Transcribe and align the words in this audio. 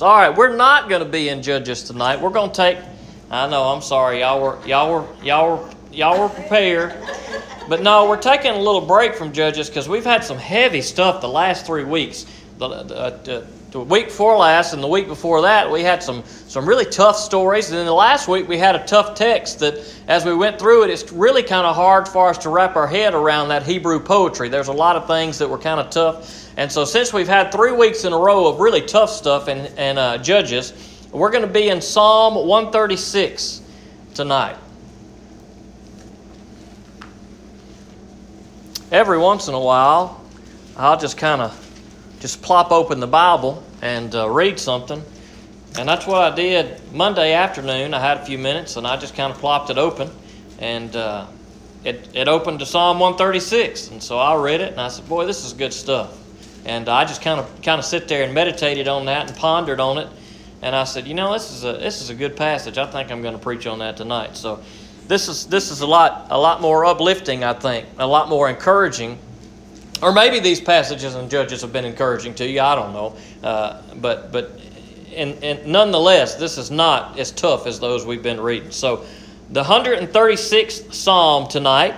All 0.00 0.16
right, 0.16 0.34
we're 0.34 0.54
not 0.54 0.88
going 0.88 1.02
to 1.02 1.08
be 1.08 1.30
in 1.30 1.42
Judges 1.42 1.82
tonight. 1.82 2.20
We're 2.20 2.30
going 2.30 2.50
to 2.50 2.56
take. 2.56 2.78
I 3.28 3.48
know. 3.48 3.64
I'm 3.64 3.82
sorry. 3.82 4.20
Y'all 4.20 4.40
were 4.40 4.64
y'all 4.64 4.92
were 4.92 5.06
y'all 5.20 5.56
were 5.56 5.70
y'all 5.90 6.20
were 6.20 6.28
prepared, 6.28 6.94
but 7.68 7.82
no, 7.82 8.08
we're 8.08 8.16
taking 8.16 8.52
a 8.52 8.58
little 8.58 8.80
break 8.80 9.16
from 9.16 9.32
Judges 9.32 9.68
because 9.68 9.88
we've 9.88 10.04
had 10.04 10.22
some 10.22 10.38
heavy 10.38 10.80
stuff 10.80 11.20
the 11.20 11.28
last 11.28 11.66
three 11.66 11.82
weeks. 11.82 12.24
The, 12.58 12.68
the, 12.84 12.96
uh, 12.96 13.22
the, 13.24 13.46
week 13.78 14.06
before 14.06 14.36
last 14.36 14.72
and 14.72 14.82
the 14.82 14.88
week 14.88 15.06
before 15.06 15.42
that, 15.42 15.70
we 15.70 15.82
had 15.82 16.02
some 16.02 16.24
some 16.50 16.68
really 16.68 16.84
tough 16.84 17.16
stories. 17.16 17.68
And 17.70 17.78
then 17.78 17.86
the 17.86 17.94
last 17.94 18.26
week, 18.26 18.48
we 18.48 18.58
had 18.58 18.74
a 18.74 18.84
tough 18.84 19.14
text 19.14 19.60
that, 19.60 19.78
as 20.08 20.24
we 20.24 20.34
went 20.34 20.58
through 20.58 20.82
it, 20.82 20.90
it's 20.90 21.12
really 21.12 21.44
kind 21.44 21.64
of 21.64 21.76
hard 21.76 22.08
for 22.08 22.28
us 22.28 22.38
to 22.38 22.48
wrap 22.48 22.74
our 22.74 22.88
head 22.88 23.14
around 23.14 23.50
that 23.50 23.62
Hebrew 23.62 24.00
poetry. 24.00 24.48
There's 24.48 24.66
a 24.66 24.72
lot 24.72 24.96
of 24.96 25.06
things 25.06 25.38
that 25.38 25.48
were 25.48 25.58
kind 25.58 25.78
of 25.78 25.90
tough. 25.90 26.48
And 26.56 26.70
so, 26.70 26.84
since 26.84 27.12
we've 27.12 27.28
had 27.28 27.52
three 27.52 27.70
weeks 27.70 28.04
in 28.04 28.12
a 28.12 28.18
row 28.18 28.48
of 28.48 28.58
really 28.58 28.82
tough 28.82 29.10
stuff 29.10 29.46
and, 29.46 29.70
and 29.78 29.96
uh, 29.96 30.18
Judges, 30.18 30.72
we're 31.12 31.30
going 31.30 31.46
to 31.46 31.52
be 31.52 31.68
in 31.68 31.80
Psalm 31.80 32.34
136 32.34 33.62
tonight. 34.14 34.56
Every 38.90 39.18
once 39.18 39.46
in 39.46 39.54
a 39.54 39.60
while, 39.60 40.20
I'll 40.76 40.98
just 40.98 41.16
kind 41.16 41.40
of 41.40 41.56
just 42.18 42.42
plop 42.42 42.72
open 42.72 42.98
the 42.98 43.06
Bible 43.06 43.62
and 43.82 44.14
uh, 44.14 44.28
read 44.28 44.58
something. 44.58 45.02
And 45.78 45.88
that's 45.88 46.06
what 46.06 46.20
I 46.20 46.34
did 46.34 46.80
Monday 46.92 47.32
afternoon. 47.32 47.94
I 47.94 48.00
had 48.00 48.18
a 48.18 48.24
few 48.24 48.38
minutes 48.38 48.76
and 48.76 48.86
I 48.86 48.96
just 48.96 49.14
kind 49.14 49.32
of 49.32 49.38
plopped 49.38 49.70
it 49.70 49.78
open. 49.78 50.10
And 50.58 50.94
uh, 50.96 51.26
it, 51.84 52.08
it 52.14 52.28
opened 52.28 52.58
to 52.58 52.66
Psalm 52.66 52.98
136. 52.98 53.90
And 53.90 54.02
so 54.02 54.18
I 54.18 54.34
read 54.36 54.60
it 54.60 54.72
and 54.72 54.80
I 54.80 54.88
said, 54.88 55.08
Boy, 55.08 55.26
this 55.26 55.44
is 55.44 55.52
good 55.52 55.72
stuff. 55.72 56.16
And 56.64 56.88
I 56.88 57.04
just 57.04 57.22
kind 57.22 57.40
of 57.40 57.62
kind 57.62 57.78
of 57.78 57.84
sit 57.84 58.06
there 58.06 58.24
and 58.24 58.34
meditated 58.34 58.86
on 58.86 59.06
that 59.06 59.28
and 59.28 59.36
pondered 59.36 59.80
on 59.80 59.96
it. 59.96 60.08
And 60.62 60.76
I 60.76 60.84
said, 60.84 61.06
you 61.06 61.14
know, 61.14 61.32
this 61.32 61.50
is 61.50 61.64
a 61.64 61.72
this 61.72 62.02
is 62.02 62.10
a 62.10 62.14
good 62.14 62.36
passage. 62.36 62.76
I 62.76 62.84
think 62.86 63.10
I'm 63.10 63.22
going 63.22 63.34
to 63.34 63.40
preach 63.40 63.66
on 63.66 63.78
that 63.78 63.96
tonight. 63.96 64.36
So 64.36 64.62
this 65.08 65.28
is 65.28 65.46
this 65.46 65.70
is 65.70 65.80
a 65.80 65.86
lot 65.86 66.26
a 66.30 66.38
lot 66.38 66.60
more 66.60 66.84
uplifting, 66.84 67.44
I 67.44 67.54
think, 67.54 67.86
a 67.98 68.06
lot 68.06 68.28
more 68.28 68.50
encouraging. 68.50 69.18
Or 70.02 70.12
maybe 70.12 70.40
these 70.40 70.60
passages 70.60 71.14
and 71.14 71.30
Judges 71.30 71.60
have 71.60 71.72
been 71.72 71.84
encouraging 71.84 72.34
to 72.34 72.48
you. 72.48 72.60
I 72.60 72.74
don't 72.74 72.92
know, 72.92 73.16
uh, 73.42 73.82
but 73.96 74.32
but 74.32 74.58
and, 75.14 75.42
and 75.42 75.66
nonetheless, 75.66 76.36
this 76.36 76.56
is 76.58 76.70
not 76.70 77.18
as 77.18 77.30
tough 77.32 77.66
as 77.66 77.80
those 77.80 78.06
we've 78.06 78.22
been 78.22 78.40
reading. 78.40 78.70
So, 78.70 79.04
the 79.50 79.62
136th 79.62 80.94
Psalm 80.94 81.48
tonight, 81.48 81.94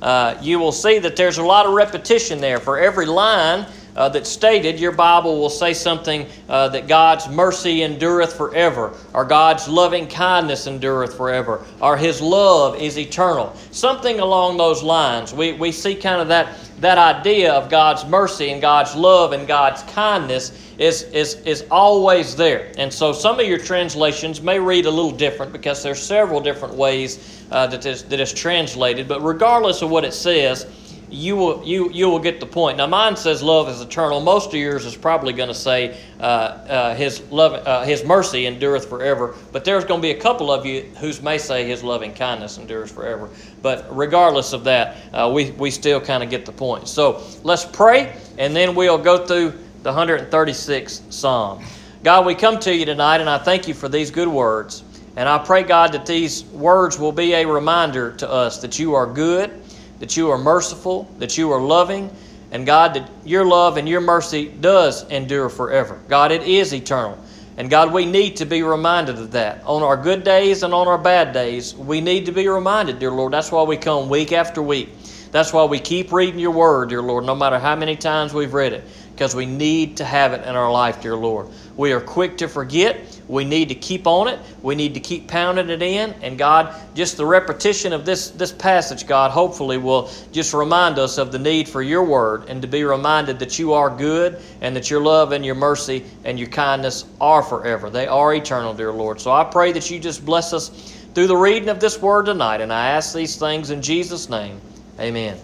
uh, 0.00 0.38
you 0.40 0.58
will 0.58 0.72
see 0.72 1.00
that 1.00 1.16
there's 1.16 1.38
a 1.38 1.42
lot 1.42 1.66
of 1.66 1.72
repetition 1.72 2.40
there. 2.40 2.60
For 2.60 2.78
every 2.78 3.06
line, 3.06 3.66
uh, 3.94 4.08
that's 4.08 4.30
stated, 4.30 4.80
your 4.80 4.92
Bible 4.92 5.38
will 5.38 5.50
say 5.50 5.74
something 5.74 6.26
uh, 6.48 6.68
that 6.68 6.88
God's 6.88 7.28
mercy 7.28 7.82
endureth 7.82 8.34
forever, 8.34 8.96
or 9.12 9.24
God's 9.24 9.68
loving 9.68 10.06
kindness 10.06 10.66
endureth 10.66 11.16
forever, 11.16 11.64
or 11.80 11.96
His 11.96 12.20
love 12.20 12.76
is 12.76 12.98
eternal. 12.98 13.54
Something 13.70 14.20
along 14.20 14.56
those 14.56 14.82
lines. 14.82 15.34
We, 15.34 15.52
we 15.52 15.72
see 15.72 15.94
kind 15.94 16.20
of 16.22 16.28
that, 16.28 16.56
that 16.82 16.98
idea 16.98 17.52
of 17.52 17.70
God's 17.70 18.04
mercy 18.04 18.50
and 18.50 18.60
God's 18.60 18.94
love 18.96 19.32
and 19.32 19.46
God's 19.46 19.82
kindness 19.84 20.50
is, 20.78 21.02
is, 21.04 21.34
is 21.46 21.64
always 21.70 22.34
there. 22.34 22.72
And 22.76 22.92
so 22.92 23.12
some 23.12 23.38
of 23.38 23.46
your 23.46 23.58
translations 23.58 24.42
may 24.42 24.58
read 24.58 24.86
a 24.86 24.90
little 24.90 25.12
different 25.12 25.52
because 25.52 25.82
there's 25.82 26.02
several 26.02 26.40
different 26.40 26.74
ways 26.74 27.44
uh, 27.52 27.68
that, 27.68 27.86
is, 27.86 28.02
that 28.04 28.18
is 28.18 28.32
translated. 28.32 29.06
But 29.06 29.22
regardless 29.22 29.80
of 29.82 29.90
what 29.90 30.04
it 30.04 30.12
says, 30.12 30.66
you 31.12 31.36
will 31.36 31.62
you 31.64 31.90
you 31.90 32.08
will 32.08 32.18
get 32.18 32.40
the 32.40 32.46
point. 32.46 32.78
Now, 32.78 32.86
mine 32.86 33.16
says 33.16 33.42
love 33.42 33.68
is 33.68 33.80
eternal. 33.80 34.20
Most 34.20 34.48
of 34.48 34.54
yours 34.54 34.86
is 34.86 34.96
probably 34.96 35.32
going 35.32 35.48
to 35.48 35.54
say 35.54 35.98
uh, 36.18 36.22
uh, 36.22 36.94
his 36.94 37.20
love, 37.30 37.52
uh, 37.66 37.84
his 37.84 38.04
mercy 38.04 38.46
endureth 38.46 38.88
forever. 38.88 39.34
But 39.52 39.64
there's 39.64 39.84
going 39.84 40.00
to 40.00 40.02
be 40.02 40.10
a 40.10 40.20
couple 40.20 40.50
of 40.50 40.64
you 40.64 40.82
whose 40.98 41.20
may 41.20 41.38
say 41.38 41.66
his 41.66 41.84
loving 41.84 42.14
kindness 42.14 42.56
endures 42.58 42.90
forever. 42.90 43.28
But 43.60 43.86
regardless 43.96 44.52
of 44.52 44.64
that, 44.64 44.96
uh, 45.12 45.30
we 45.32 45.50
we 45.52 45.70
still 45.70 46.00
kind 46.00 46.22
of 46.22 46.30
get 46.30 46.46
the 46.46 46.52
point. 46.52 46.88
So 46.88 47.22
let's 47.44 47.64
pray, 47.64 48.16
and 48.38 48.56
then 48.56 48.74
we'll 48.74 48.98
go 48.98 49.26
through 49.26 49.58
the 49.82 49.92
136th 49.92 51.12
Psalm. 51.12 51.62
God, 52.02 52.26
we 52.26 52.34
come 52.34 52.58
to 52.60 52.74
you 52.74 52.84
tonight, 52.84 53.20
and 53.20 53.28
I 53.28 53.38
thank 53.38 53.68
you 53.68 53.74
for 53.74 53.88
these 53.88 54.10
good 54.10 54.28
words. 54.28 54.82
And 55.14 55.28
I 55.28 55.38
pray, 55.38 55.62
God, 55.62 55.92
that 55.92 56.06
these 56.06 56.44
words 56.46 56.98
will 56.98 57.12
be 57.12 57.34
a 57.34 57.44
reminder 57.44 58.12
to 58.12 58.30
us 58.30 58.62
that 58.62 58.78
you 58.78 58.94
are 58.94 59.06
good 59.06 59.61
that 60.02 60.16
you 60.16 60.28
are 60.30 60.36
merciful, 60.36 61.08
that 61.18 61.38
you 61.38 61.52
are 61.52 61.60
loving, 61.60 62.10
and 62.50 62.66
God, 62.66 62.94
that 62.94 63.08
your 63.24 63.44
love 63.44 63.76
and 63.76 63.88
your 63.88 64.00
mercy 64.00 64.48
does 64.48 65.08
endure 65.10 65.48
forever. 65.48 66.00
God, 66.08 66.32
it 66.32 66.42
is 66.42 66.74
eternal. 66.74 67.16
And 67.56 67.70
God, 67.70 67.92
we 67.92 68.04
need 68.04 68.34
to 68.38 68.44
be 68.44 68.64
reminded 68.64 69.16
of 69.16 69.30
that. 69.30 69.62
On 69.64 69.80
our 69.84 69.96
good 69.96 70.24
days 70.24 70.64
and 70.64 70.74
on 70.74 70.88
our 70.88 70.98
bad 70.98 71.32
days, 71.32 71.76
we 71.76 72.00
need 72.00 72.26
to 72.26 72.32
be 72.32 72.48
reminded, 72.48 72.98
dear 72.98 73.12
Lord. 73.12 73.32
That's 73.32 73.52
why 73.52 73.62
we 73.62 73.76
come 73.76 74.08
week 74.08 74.32
after 74.32 74.60
week. 74.60 74.88
That's 75.30 75.52
why 75.52 75.66
we 75.66 75.78
keep 75.78 76.10
reading 76.10 76.40
your 76.40 76.50
word, 76.50 76.88
dear 76.88 77.00
Lord, 77.00 77.24
no 77.24 77.36
matter 77.36 77.60
how 77.60 77.76
many 77.76 77.94
times 77.94 78.34
we've 78.34 78.54
read 78.54 78.72
it, 78.72 78.82
because 79.12 79.36
we 79.36 79.46
need 79.46 79.96
to 79.98 80.04
have 80.04 80.32
it 80.32 80.44
in 80.44 80.56
our 80.56 80.72
life, 80.72 81.00
dear 81.00 81.14
Lord. 81.14 81.46
We 81.76 81.92
are 81.92 82.00
quick 82.00 82.36
to 82.38 82.48
forget. 82.48 83.20
We 83.32 83.46
need 83.46 83.70
to 83.70 83.74
keep 83.74 84.06
on 84.06 84.28
it. 84.28 84.38
We 84.60 84.74
need 84.74 84.92
to 84.92 85.00
keep 85.00 85.26
pounding 85.26 85.70
it 85.70 85.80
in. 85.80 86.12
And 86.20 86.36
God, 86.36 86.74
just 86.94 87.16
the 87.16 87.24
repetition 87.24 87.94
of 87.94 88.04
this, 88.04 88.28
this 88.28 88.52
passage, 88.52 89.06
God, 89.06 89.30
hopefully 89.30 89.78
will 89.78 90.10
just 90.32 90.52
remind 90.52 90.98
us 90.98 91.16
of 91.16 91.32
the 91.32 91.38
need 91.38 91.66
for 91.66 91.80
your 91.80 92.04
word 92.04 92.44
and 92.50 92.60
to 92.60 92.68
be 92.68 92.84
reminded 92.84 93.38
that 93.38 93.58
you 93.58 93.72
are 93.72 93.88
good 93.88 94.38
and 94.60 94.76
that 94.76 94.90
your 94.90 95.00
love 95.00 95.32
and 95.32 95.46
your 95.46 95.54
mercy 95.54 96.04
and 96.24 96.38
your 96.38 96.50
kindness 96.50 97.06
are 97.22 97.42
forever. 97.42 97.88
They 97.88 98.06
are 98.06 98.34
eternal, 98.34 98.74
dear 98.74 98.92
Lord. 98.92 99.18
So 99.18 99.32
I 99.32 99.44
pray 99.44 99.72
that 99.72 99.90
you 99.90 99.98
just 99.98 100.26
bless 100.26 100.52
us 100.52 100.94
through 101.14 101.28
the 101.28 101.36
reading 101.36 101.70
of 101.70 101.80
this 101.80 102.02
word 102.02 102.26
tonight. 102.26 102.60
And 102.60 102.70
I 102.70 102.88
ask 102.88 103.14
these 103.14 103.36
things 103.36 103.70
in 103.70 103.80
Jesus' 103.80 104.28
name. 104.28 104.60
Amen. 105.00 105.38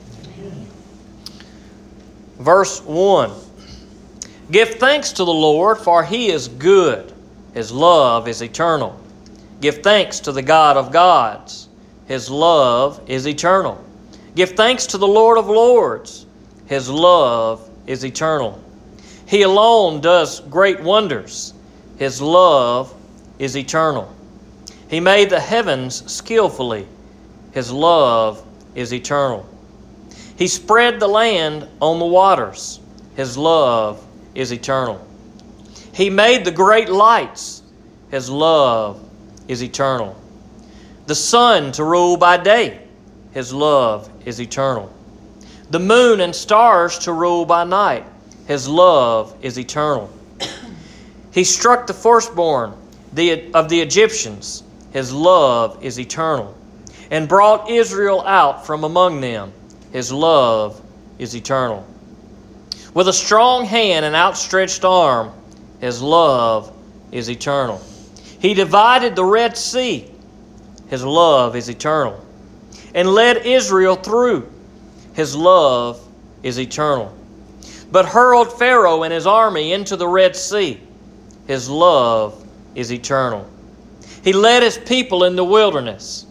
Verse 2.39 2.83
1 2.83 3.33
Give 4.51 4.69
thanks 4.75 5.13
to 5.13 5.25
the 5.25 5.33
Lord, 5.33 5.79
for 5.79 6.05
he 6.05 6.31
is 6.31 6.49
good. 6.49 7.15
His 7.59 7.73
love 7.73 8.29
is 8.29 8.41
eternal. 8.41 8.97
Give 9.61 9.83
thanks 9.83 10.21
to 10.21 10.31
the 10.31 10.43
God 10.43 10.77
of 10.77 10.93
gods. 10.93 11.69
His 12.07 12.31
love 12.31 13.01
is 13.09 13.27
eternal. 13.27 13.85
Give 14.37 14.51
thanks 14.51 14.87
to 14.87 14.97
the 14.97 15.09
Lord 15.09 15.39
of 15.39 15.49
lords. 15.49 16.25
His 16.67 16.89
love 16.89 17.69
is 17.85 18.05
eternal. 18.05 18.63
He 19.27 19.43
alone 19.43 20.01
does 20.01 20.39
great 20.39 20.81
wonders. 20.81 21.53
His 21.99 22.23
love 22.23 22.95
is 23.41 23.57
eternal. 23.57 24.09
He 24.89 25.01
made 25.01 25.29
the 25.29 25.41
heavens 25.41 26.09
skillfully. 26.09 26.87
His 27.51 27.73
love 27.73 28.41
is 28.77 28.95
eternal. 28.95 29.45
He 30.37 30.47
spread 30.47 31.01
the 31.01 31.09
land 31.09 31.67
on 31.83 31.99
the 31.99 32.07
waters. 32.07 32.79
His 33.17 33.37
love 33.37 34.01
is 34.37 34.53
eternal. 34.53 35.08
He 35.99 36.11
made 36.11 36.45
the 36.45 36.53
great 36.53 36.89
lights. 36.89 37.61
His 38.13 38.31
love 38.31 39.03
is 39.49 39.65
eternal. 39.65 40.17
The 41.07 41.15
sun 41.17 41.73
to 41.73 41.83
rule 41.83 42.17
by 42.17 42.37
day. 42.37 42.87
His 43.33 43.53
love 43.53 44.09
is 44.25 44.41
eternal. 44.41 44.95
The 45.71 45.81
moon 45.81 46.21
and 46.21 46.33
stars 46.33 47.01
to 47.01 47.13
rule 47.13 47.45
by 47.45 47.65
night. 47.65 48.05
His 48.47 48.69
love 48.69 49.35
is 49.43 49.59
eternal. 49.59 50.09
He 51.33 51.43
struck 51.43 51.89
the 51.89 51.95
firstborn 51.95 52.75
of 53.55 53.69
the 53.69 53.81
Egyptians. 53.81 54.63
His 54.93 55.13
love 55.13 55.83
is 55.83 55.99
eternal. 55.99 56.57
And 57.11 57.29
brought 57.29 57.69
Israel 57.69 58.23
out 58.25 58.65
from 58.65 58.85
among 58.85 59.21
them. 59.21 59.53
His 59.91 60.13
love 60.13 60.81
is 61.19 61.35
eternal. 61.35 61.85
With 62.95 63.09
a 63.09 63.13
strong 63.13 63.65
hand 63.65 64.05
and 64.05 64.15
outstretched 64.15 64.85
arm, 64.85 65.33
his 65.81 66.03
love 66.03 66.73
is 67.13 67.31
eternal. 67.31 67.81
He 68.41 68.55
divided 68.55 69.17
the 69.17 69.25
Red 69.25 69.57
Sea. 69.57 70.11
His 70.89 71.05
love 71.05 71.57
is 71.57 71.69
eternal. 71.69 72.25
And 72.95 73.09
led 73.09 73.47
Israel 73.47 73.97
through. 73.97 74.49
His 75.15 75.35
love 75.35 76.01
is 76.43 76.59
eternal. 76.59 77.15
But 77.91 78.07
hurled 78.07 78.59
Pharaoh 78.59 79.03
and 79.03 79.13
his 79.13 79.27
army 79.27 79.73
into 79.73 79.97
the 79.97 80.09
Red 80.09 80.37
Sea. 80.37 80.81
His 81.47 81.69
love 81.69 82.45
is 82.75 82.93
eternal. 82.93 83.49
He 84.23 84.33
led 84.33 84.63
his 84.63 84.79
people 84.79 85.25
in 85.25 85.37
the 85.37 85.45
wilderness. 85.45 86.27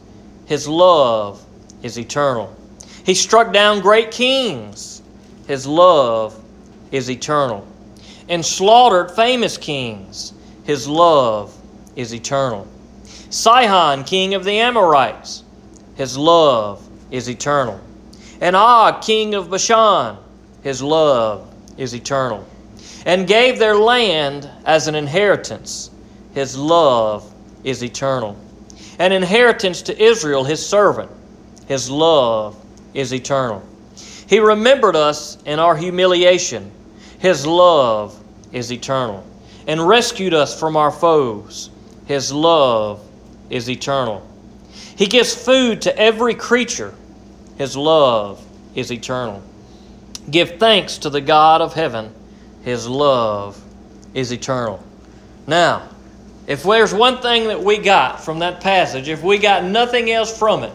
His 0.46 0.68
love 0.68 1.44
is 1.84 1.98
eternal. 1.98 2.56
He 3.06 3.14
struck 3.14 3.52
down 3.52 3.82
great 3.82 4.12
kings. 4.12 5.02
His 5.48 5.66
love 5.66 6.42
is 6.92 7.10
eternal. 7.10 7.66
And 8.30 8.46
slaughtered 8.46 9.12
famous 9.12 9.58
kings. 9.58 10.34
His 10.66 10.88
love 10.88 11.56
is 11.96 12.14
eternal. 12.14 12.68
Sihon, 13.30 14.04
king 14.04 14.34
of 14.34 14.44
the 14.44 14.60
Amorites. 14.60 15.44
His 15.96 16.18
love 16.18 16.88
is 17.12 17.30
eternal. 17.30 17.80
And 18.42 18.56
Og, 18.56 19.02
king 19.02 19.34
of 19.36 19.50
Bashan. 19.50 20.18
His 20.64 20.82
love 20.82 21.54
is 21.78 21.96
eternal. 21.96 22.46
and 23.06 23.26
gave 23.28 23.58
their 23.58 23.76
land 23.76 24.50
as 24.66 24.88
an 24.88 24.96
inheritance. 24.96 25.90
His 26.34 26.58
love 26.58 27.34
is 27.64 27.84
eternal. 27.84 28.36
An 29.00 29.12
inheritance 29.14 29.82
to 29.84 30.02
Israel, 30.04 30.44
his 30.44 30.64
servant. 30.66 31.10
His 31.68 31.90
love 31.90 32.58
is 32.94 33.14
eternal. 33.14 33.64
He 34.28 34.40
remembered 34.40 34.96
us 34.98 35.38
in 35.46 35.58
our 35.60 35.76
humiliation. 35.76 36.72
His 37.20 37.46
love 37.48 38.17
is 38.52 38.72
eternal. 38.72 39.26
And 39.68 39.86
rescued 39.86 40.34
us 40.34 40.58
from 40.58 40.78
our 40.78 40.92
foes. 40.92 41.70
His 42.06 42.32
love 42.32 43.02
is 43.50 43.70
eternal. 43.70 44.26
He 44.96 45.08
gives 45.08 45.36
food 45.36 45.82
to 45.84 45.98
every 45.98 46.34
creature. 46.34 46.94
His 47.58 47.76
love 47.76 48.44
is 48.76 48.92
eternal. 48.92 49.44
Give 50.30 50.58
thanks 50.58 50.98
to 51.00 51.10
the 51.10 51.22
God 51.22 51.62
of 51.62 51.74
heaven. 51.74 52.14
His 52.64 52.88
love 52.88 53.62
is 54.14 54.32
eternal. 54.32 54.84
Now, 55.46 55.88
if 56.48 56.64
there's 56.64 56.94
one 56.94 57.22
thing 57.22 57.48
that 57.48 57.62
we 57.62 57.78
got 57.78 58.24
from 58.24 58.40
that 58.40 58.62
passage, 58.62 59.10
if 59.10 59.22
we 59.22 59.38
got 59.38 59.64
nothing 59.64 60.12
else 60.12 60.38
from 60.38 60.64
it, 60.64 60.74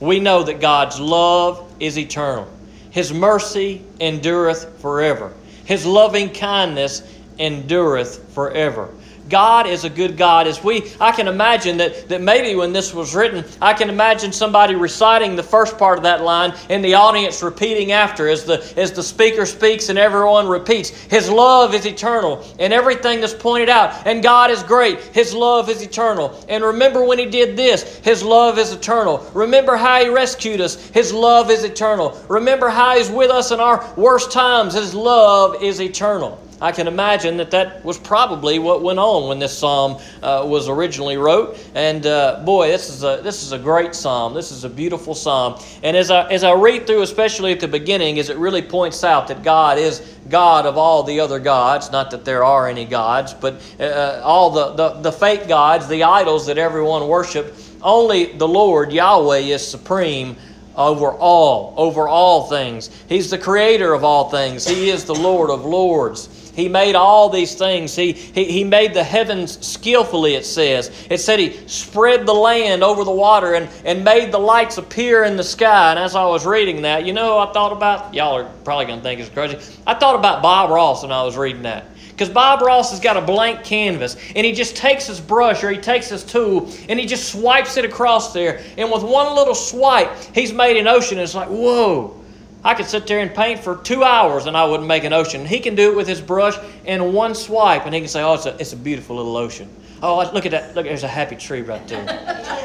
we 0.00 0.20
know 0.20 0.42
that 0.42 0.60
God's 0.60 1.00
love 1.00 1.72
is 1.80 1.98
eternal. 1.98 2.48
His 2.90 3.12
mercy 3.12 3.84
endureth 4.00 4.80
forever. 4.80 5.32
His 5.66 5.84
loving 5.84 6.30
kindness 6.30 7.02
endureth 7.38 8.32
forever. 8.32 8.88
God 9.28 9.66
is 9.66 9.84
a 9.84 9.90
good 9.90 10.16
God. 10.16 10.46
As 10.46 10.62
we, 10.62 10.92
I 11.00 11.12
can 11.12 11.28
imagine 11.28 11.76
that, 11.78 12.08
that 12.08 12.20
maybe 12.20 12.54
when 12.54 12.72
this 12.72 12.94
was 12.94 13.14
written, 13.14 13.44
I 13.60 13.74
can 13.74 13.90
imagine 13.90 14.32
somebody 14.32 14.74
reciting 14.74 15.36
the 15.36 15.42
first 15.42 15.78
part 15.78 15.98
of 15.98 16.04
that 16.04 16.22
line 16.22 16.54
and 16.70 16.84
the 16.84 16.94
audience 16.94 17.42
repeating 17.42 17.92
after 17.92 18.28
as 18.28 18.44
the, 18.44 18.72
as 18.76 18.92
the 18.92 19.02
speaker 19.02 19.46
speaks 19.46 19.88
and 19.88 19.98
everyone 19.98 20.46
repeats. 20.46 20.90
His 20.90 21.28
love 21.28 21.74
is 21.74 21.86
eternal 21.86 22.44
and 22.58 22.72
everything 22.72 23.20
is 23.20 23.34
pointed 23.34 23.68
out. 23.68 24.06
And 24.06 24.22
God 24.22 24.50
is 24.50 24.62
great. 24.62 25.00
His 25.00 25.34
love 25.34 25.68
is 25.68 25.82
eternal. 25.82 26.44
And 26.48 26.62
remember 26.62 27.04
when 27.04 27.18
He 27.18 27.26
did 27.26 27.56
this, 27.56 27.98
His 27.98 28.22
love 28.22 28.58
is 28.58 28.72
eternal. 28.72 29.18
Remember 29.34 29.76
how 29.76 30.02
He 30.02 30.08
rescued 30.08 30.60
us. 30.60 30.88
His 30.90 31.12
love 31.12 31.50
is 31.50 31.64
eternal. 31.64 32.22
Remember 32.28 32.68
how 32.68 32.96
He's 32.96 33.10
with 33.10 33.30
us 33.30 33.50
in 33.50 33.60
our 33.60 33.92
worst 33.96 34.32
times. 34.32 34.74
His 34.74 34.94
love 34.94 35.62
is 35.62 35.80
eternal. 35.80 36.40
I 36.60 36.72
can 36.72 36.88
imagine 36.88 37.36
that 37.36 37.50
that 37.50 37.84
was 37.84 37.98
probably 37.98 38.58
what 38.58 38.82
went 38.82 38.98
on 38.98 39.28
when 39.28 39.38
this 39.38 39.56
psalm 39.56 40.00
uh, 40.22 40.42
was 40.46 40.70
originally 40.70 41.18
wrote. 41.18 41.58
And 41.74 42.06
uh, 42.06 42.42
boy, 42.46 42.68
this 42.68 42.88
is 42.88 43.02
a 43.04 43.20
this 43.22 43.42
is 43.42 43.52
a 43.52 43.58
great 43.58 43.94
psalm. 43.94 44.32
This 44.32 44.50
is 44.50 44.64
a 44.64 44.70
beautiful 44.70 45.14
psalm. 45.14 45.60
And 45.82 45.94
as 45.96 46.10
I 46.10 46.26
as 46.30 46.44
I 46.44 46.54
read 46.54 46.86
through, 46.86 47.02
especially 47.02 47.52
at 47.52 47.60
the 47.60 47.68
beginning, 47.68 48.18
as 48.18 48.30
it 48.30 48.38
really 48.38 48.62
points 48.62 49.04
out 49.04 49.28
that 49.28 49.42
God 49.42 49.76
is 49.76 50.00
God 50.30 50.64
of 50.64 50.78
all 50.78 51.02
the 51.02 51.20
other 51.20 51.38
gods. 51.38 51.92
Not 51.92 52.10
that 52.12 52.24
there 52.24 52.42
are 52.42 52.68
any 52.68 52.86
gods, 52.86 53.34
but 53.34 53.60
uh, 53.78 54.22
all 54.24 54.50
the, 54.50 54.72
the 54.72 54.88
the 55.02 55.12
fake 55.12 55.48
gods, 55.48 55.86
the 55.88 56.04
idols 56.04 56.46
that 56.46 56.56
everyone 56.56 57.06
worship. 57.06 57.54
Only 57.82 58.32
the 58.32 58.48
Lord 58.48 58.92
Yahweh 58.92 59.40
is 59.40 59.66
supreme 59.66 60.36
over 60.76 61.10
all, 61.10 61.74
over 61.76 62.06
all 62.06 62.48
things. 62.48 62.90
He's 63.08 63.30
the 63.30 63.38
creator 63.38 63.94
of 63.94 64.04
all 64.04 64.30
things. 64.30 64.66
He 64.66 64.90
is 64.90 65.04
the 65.04 65.14
Lord 65.14 65.50
of 65.50 65.64
lords. 65.64 66.45
He 66.56 66.70
made 66.70 66.94
all 66.94 67.28
these 67.28 67.54
things. 67.54 67.94
He, 67.94 68.12
he, 68.12 68.44
he 68.44 68.64
made 68.64 68.94
the 68.94 69.04
heavens 69.04 69.64
skillfully, 69.64 70.36
it 70.36 70.46
says. 70.46 70.90
It 71.10 71.18
said 71.18 71.38
He 71.38 71.68
spread 71.68 72.24
the 72.24 72.32
land 72.32 72.82
over 72.82 73.04
the 73.04 73.12
water 73.12 73.52
and, 73.52 73.68
and 73.84 74.02
made 74.02 74.32
the 74.32 74.38
lights 74.38 74.78
appear 74.78 75.24
in 75.24 75.36
the 75.36 75.44
sky. 75.44 75.90
And 75.90 75.98
as 75.98 76.14
I 76.16 76.24
was 76.24 76.46
reading 76.46 76.80
that, 76.82 77.04
you 77.04 77.12
know, 77.12 77.38
I 77.38 77.52
thought 77.52 77.72
about, 77.72 78.14
y'all 78.14 78.38
are 78.38 78.50
probably 78.64 78.86
going 78.86 79.00
to 79.00 79.02
think 79.02 79.20
it's 79.20 79.28
crazy. 79.28 79.58
I 79.86 79.92
thought 79.94 80.14
about 80.14 80.40
Bob 80.40 80.70
Ross 80.70 81.02
when 81.02 81.12
I 81.12 81.22
was 81.22 81.36
reading 81.36 81.62
that. 81.62 81.88
Because 82.08 82.30
Bob 82.30 82.62
Ross 82.62 82.90
has 82.92 83.00
got 83.00 83.18
a 83.18 83.20
blank 83.20 83.62
canvas 83.62 84.16
and 84.34 84.46
he 84.46 84.52
just 84.52 84.74
takes 84.74 85.06
his 85.06 85.20
brush 85.20 85.62
or 85.62 85.68
he 85.70 85.76
takes 85.76 86.08
his 86.08 86.24
tool 86.24 86.72
and 86.88 86.98
he 86.98 87.04
just 87.04 87.30
swipes 87.30 87.76
it 87.76 87.84
across 87.84 88.32
there. 88.32 88.62
And 88.78 88.90
with 88.90 89.02
one 89.02 89.36
little 89.36 89.54
swipe, 89.54 90.10
he's 90.34 90.54
made 90.54 90.78
an 90.78 90.86
ocean. 90.86 91.18
it's 91.18 91.34
like, 91.34 91.48
whoa. 91.48 92.18
I 92.66 92.74
could 92.74 92.86
sit 92.86 93.06
there 93.06 93.20
and 93.20 93.32
paint 93.32 93.60
for 93.60 93.76
two 93.76 94.02
hours 94.02 94.46
and 94.46 94.56
I 94.56 94.64
wouldn't 94.64 94.88
make 94.88 95.04
an 95.04 95.12
ocean. 95.12 95.46
He 95.46 95.60
can 95.60 95.76
do 95.76 95.92
it 95.92 95.96
with 95.96 96.08
his 96.08 96.20
brush 96.20 96.58
in 96.84 97.12
one 97.12 97.36
swipe 97.36 97.86
and 97.86 97.94
he 97.94 98.00
can 98.00 98.08
say, 98.08 98.24
oh, 98.24 98.34
it's 98.34 98.46
a, 98.46 98.56
it's 98.58 98.72
a 98.72 98.76
beautiful 98.76 99.14
little 99.14 99.36
ocean. 99.36 99.70
Oh, 100.02 100.30
look 100.32 100.44
at 100.44 100.52
that. 100.52 100.74
Look, 100.74 100.84
there's 100.84 101.04
a 101.04 101.08
happy 101.08 101.36
tree 101.36 101.62
right 101.62 101.86
there. 101.88 102.04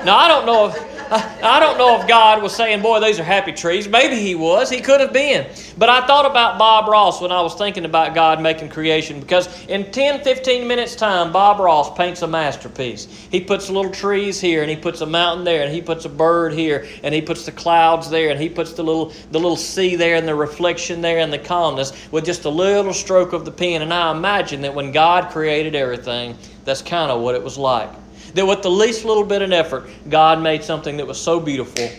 now, 0.06 0.18
I 0.18 0.28
don't 0.28 0.46
know 0.46 0.68
if 0.68 1.02
I 1.12 1.60
don't 1.60 1.78
know 1.78 2.00
if 2.00 2.08
God 2.08 2.42
was 2.42 2.56
saying, 2.56 2.82
boy, 2.82 3.02
these 3.02 3.20
are 3.20 3.24
happy 3.24 3.52
trees. 3.52 3.86
Maybe 3.86 4.16
he 4.16 4.34
was. 4.34 4.70
He 4.70 4.80
could 4.80 5.02
have 5.02 5.12
been. 5.12 5.46
But 5.78 5.90
I 5.90 6.08
thought 6.08 6.26
about 6.26 6.58
Bob 6.58 6.88
Ross 6.88 7.22
when 7.22 7.34
I 7.34 7.42
was 7.42 7.54
thinking 7.56 7.84
about 7.84 8.16
God 8.16 8.42
making 8.42 8.70
creation 8.70 9.20
because 9.20 9.66
in 9.66 9.92
10, 9.92 10.24
15 10.24 10.66
minutes' 10.66 10.96
time, 10.96 11.34
Bob 11.34 11.60
Ross 11.60 11.98
paints 11.98 12.22
a 12.22 12.28
masterpiece. 12.28 13.08
He 13.30 13.42
puts 13.42 13.70
little 13.70 13.92
trees 13.92 14.40
here 14.40 14.62
and 14.62 14.70
he 14.70 14.78
puts 14.78 15.02
a 15.02 15.06
mountain 15.06 15.44
there 15.44 15.64
and 15.64 15.74
he 15.74 15.82
puts 15.82 16.06
a 16.06 16.10
bird 16.10 16.54
here 16.54 16.88
and 17.04 17.14
he 17.14 17.22
puts 17.22 17.46
the 17.46 17.52
clouds 17.52 18.10
there 18.10 18.30
and 18.30 18.40
he 18.40 18.48
puts 18.48 18.72
the 18.72 18.84
little 18.84 19.12
the 19.32 19.40
little 19.40 19.58
sea 19.58 19.98
there 19.98 20.16
and 20.16 20.26
the 20.26 20.36
reflection 20.36 21.02
there 21.02 21.20
and 21.20 21.34
the 21.34 21.40
calmness 21.40 21.92
with 22.12 22.24
just 22.24 22.46
a 22.46 22.50
little 22.50 22.94
stroke 22.94 23.34
of 23.34 23.44
the 23.44 23.52
pen. 23.52 23.82
And 23.82 23.94
I 23.94 24.12
imagine 24.12 24.62
that 24.62 24.74
when 24.74 24.94
God 24.94 25.30
created 25.30 25.76
everything, 25.76 26.38
that's 26.66 26.82
kind 26.82 27.12
of 27.12 27.22
what 27.22 27.36
it 27.36 27.44
was 27.44 27.58
like. 27.58 27.90
That 28.34 28.46
with 28.46 28.62
the 28.62 28.72
least 28.72 29.06
little 29.06 29.26
bit 29.26 29.42
of 29.42 29.52
effort, 29.52 29.90
God 30.10 30.42
made 30.42 30.64
something 30.64 30.98
that 30.98 31.08
was 31.08 31.20
so 31.20 31.40
beautiful 31.40 31.90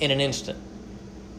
in 0.00 0.10
an 0.10 0.20
instant. 0.20 0.58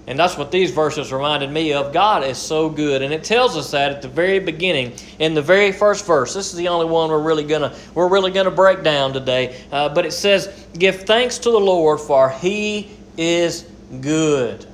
And 0.07 0.19
that's 0.19 0.37
what 0.37 0.51
these 0.51 0.69
verses 0.69 1.11
reminded 1.11 1.49
me 1.49 1.73
of. 1.73 1.91
God 1.91 2.23
is 2.23 2.37
so 2.37 2.69
good. 2.69 3.01
And 3.01 3.11
it 3.11 3.23
tells 3.23 3.57
us 3.57 3.71
that 3.71 3.91
at 3.91 4.01
the 4.03 4.07
very 4.07 4.39
beginning, 4.39 4.93
in 5.17 5.33
the 5.33 5.41
very 5.41 5.71
first 5.71 6.05
verse. 6.05 6.33
This 6.33 6.51
is 6.51 6.55
the 6.55 6.67
only 6.67 6.85
one 6.85 7.09
we're 7.09 7.23
really 7.23 7.43
gonna 7.43 7.75
we're 7.95 8.07
really 8.07 8.29
gonna 8.29 8.51
break 8.51 8.83
down 8.83 9.13
today. 9.13 9.59
Uh, 9.71 9.89
but 9.89 10.05
it 10.05 10.11
says, 10.11 10.67
Give 10.77 10.95
thanks 10.95 11.39
to 11.39 11.49
the 11.49 11.59
Lord, 11.59 11.99
for 11.99 12.29
he 12.29 12.91
is 13.17 13.63
good. 14.01 14.67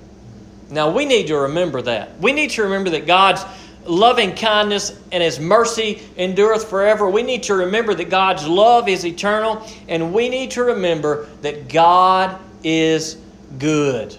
Now 0.69 0.89
we 0.89 1.05
need 1.05 1.27
to 1.27 1.37
remember 1.37 1.81
that. 1.83 2.19
We 2.19 2.33
need 2.33 2.51
to 2.51 2.63
remember 2.63 2.89
that 2.91 3.07
God's 3.07 3.43
loving 3.85 4.35
kindness 4.35 4.99
and 5.11 5.23
his 5.23 5.39
mercy 5.39 6.01
endureth 6.17 6.69
forever. 6.69 7.09
We 7.09 7.23
need 7.23 7.43
to 7.43 7.55
remember 7.55 7.93
that 7.95 8.09
God's 8.09 8.47
love 8.47 8.87
is 8.87 9.05
eternal, 9.05 9.65
and 9.87 10.13
we 10.13 10.29
need 10.29 10.51
to 10.51 10.63
remember 10.63 11.27
that 11.41 11.67
God 11.67 12.39
is 12.63 13.17
good. 13.57 14.15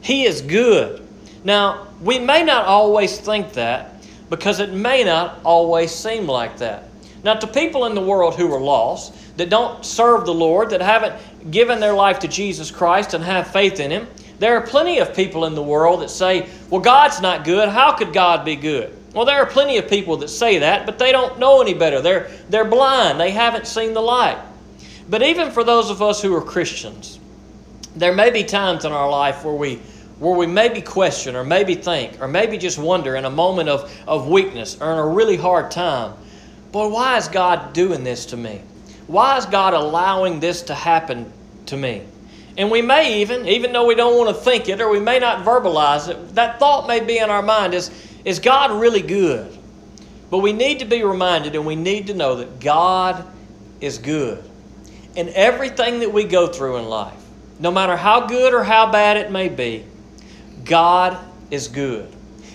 He 0.00 0.24
is 0.24 0.40
good. 0.40 1.06
Now, 1.44 1.88
we 2.00 2.18
may 2.18 2.42
not 2.42 2.66
always 2.66 3.18
think 3.18 3.52
that 3.54 4.02
because 4.30 4.60
it 4.60 4.72
may 4.72 5.04
not 5.04 5.40
always 5.44 5.92
seem 5.92 6.26
like 6.26 6.58
that. 6.58 6.88
Now, 7.22 7.34
to 7.34 7.46
people 7.46 7.86
in 7.86 7.94
the 7.94 8.00
world 8.00 8.34
who 8.34 8.52
are 8.52 8.60
lost, 8.60 9.14
that 9.36 9.48
don't 9.48 9.84
serve 9.84 10.26
the 10.26 10.34
Lord, 10.34 10.70
that 10.70 10.80
haven't 10.80 11.50
given 11.50 11.80
their 11.80 11.92
life 11.92 12.18
to 12.20 12.28
Jesus 12.28 12.70
Christ 12.70 13.14
and 13.14 13.22
have 13.22 13.46
faith 13.48 13.80
in 13.80 13.90
Him, 13.90 14.06
there 14.38 14.56
are 14.56 14.60
plenty 14.60 14.98
of 14.98 15.14
people 15.14 15.44
in 15.44 15.54
the 15.54 15.62
world 15.62 16.02
that 16.02 16.10
say, 16.10 16.48
Well, 16.68 16.80
God's 16.80 17.20
not 17.20 17.44
good. 17.44 17.68
How 17.68 17.92
could 17.92 18.12
God 18.12 18.44
be 18.44 18.56
good? 18.56 18.96
Well, 19.14 19.26
there 19.26 19.36
are 19.36 19.46
plenty 19.46 19.76
of 19.76 19.88
people 19.88 20.16
that 20.18 20.28
say 20.28 20.58
that, 20.58 20.86
but 20.86 20.98
they 20.98 21.12
don't 21.12 21.38
know 21.38 21.60
any 21.60 21.74
better. 21.74 22.00
They're, 22.00 22.30
they're 22.48 22.64
blind, 22.64 23.20
they 23.20 23.30
haven't 23.30 23.66
seen 23.66 23.92
the 23.92 24.00
light. 24.00 24.38
But 25.08 25.22
even 25.22 25.50
for 25.50 25.64
those 25.64 25.90
of 25.90 26.00
us 26.00 26.22
who 26.22 26.34
are 26.34 26.40
Christians, 26.40 27.18
there 27.94 28.14
may 28.14 28.30
be 28.30 28.44
times 28.44 28.84
in 28.84 28.92
our 28.92 29.10
life 29.10 29.44
where 29.44 29.54
we 29.54 29.80
where 30.18 30.36
we 30.36 30.46
maybe 30.46 30.80
question 30.80 31.34
or 31.34 31.42
maybe 31.42 31.74
think 31.74 32.22
or 32.22 32.28
maybe 32.28 32.56
just 32.56 32.78
wonder 32.78 33.16
in 33.16 33.24
a 33.24 33.30
moment 33.30 33.68
of, 33.68 33.92
of 34.06 34.28
weakness 34.28 34.80
or 34.80 34.92
in 34.92 34.98
a 34.98 35.06
really 35.06 35.36
hard 35.36 35.68
time, 35.72 36.14
boy, 36.70 36.88
why 36.88 37.16
is 37.16 37.26
God 37.26 37.72
doing 37.72 38.04
this 38.04 38.26
to 38.26 38.36
me? 38.36 38.62
Why 39.08 39.36
is 39.36 39.46
God 39.46 39.74
allowing 39.74 40.38
this 40.38 40.62
to 40.62 40.74
happen 40.74 41.30
to 41.66 41.76
me? 41.76 42.02
And 42.56 42.70
we 42.70 42.82
may 42.82 43.20
even, 43.20 43.48
even 43.48 43.72
though 43.72 43.84
we 43.84 43.96
don't 43.96 44.16
want 44.16 44.28
to 44.34 44.42
think 44.42 44.68
it 44.68 44.80
or 44.80 44.88
we 44.90 45.00
may 45.00 45.18
not 45.18 45.44
verbalize 45.44 46.08
it, 46.08 46.36
that 46.36 46.60
thought 46.60 46.86
may 46.86 47.00
be 47.00 47.18
in 47.18 47.28
our 47.28 47.42
mind 47.42 47.74
is, 47.74 47.90
is 48.24 48.38
God 48.38 48.80
really 48.80 49.02
good? 49.02 49.56
But 50.30 50.38
we 50.38 50.52
need 50.52 50.78
to 50.78 50.84
be 50.84 51.02
reminded 51.04 51.54
and 51.54 51.66
we 51.66 51.76
need 51.76 52.06
to 52.06 52.14
know 52.14 52.36
that 52.36 52.60
God 52.60 53.26
is 53.80 53.98
good. 53.98 54.42
And 55.16 55.28
everything 55.30 56.00
that 56.00 56.12
we 56.12 56.24
go 56.24 56.46
through 56.46 56.78
in 56.78 56.86
life, 56.86 57.20
no 57.58 57.70
matter 57.70 57.96
how 57.96 58.26
good 58.26 58.54
or 58.54 58.64
how 58.64 58.90
bad 58.90 59.18
it 59.18 59.30
may 59.30 59.48
be, 59.48 59.84
God 60.64 61.18
is 61.50 61.68
good. 61.68 62.10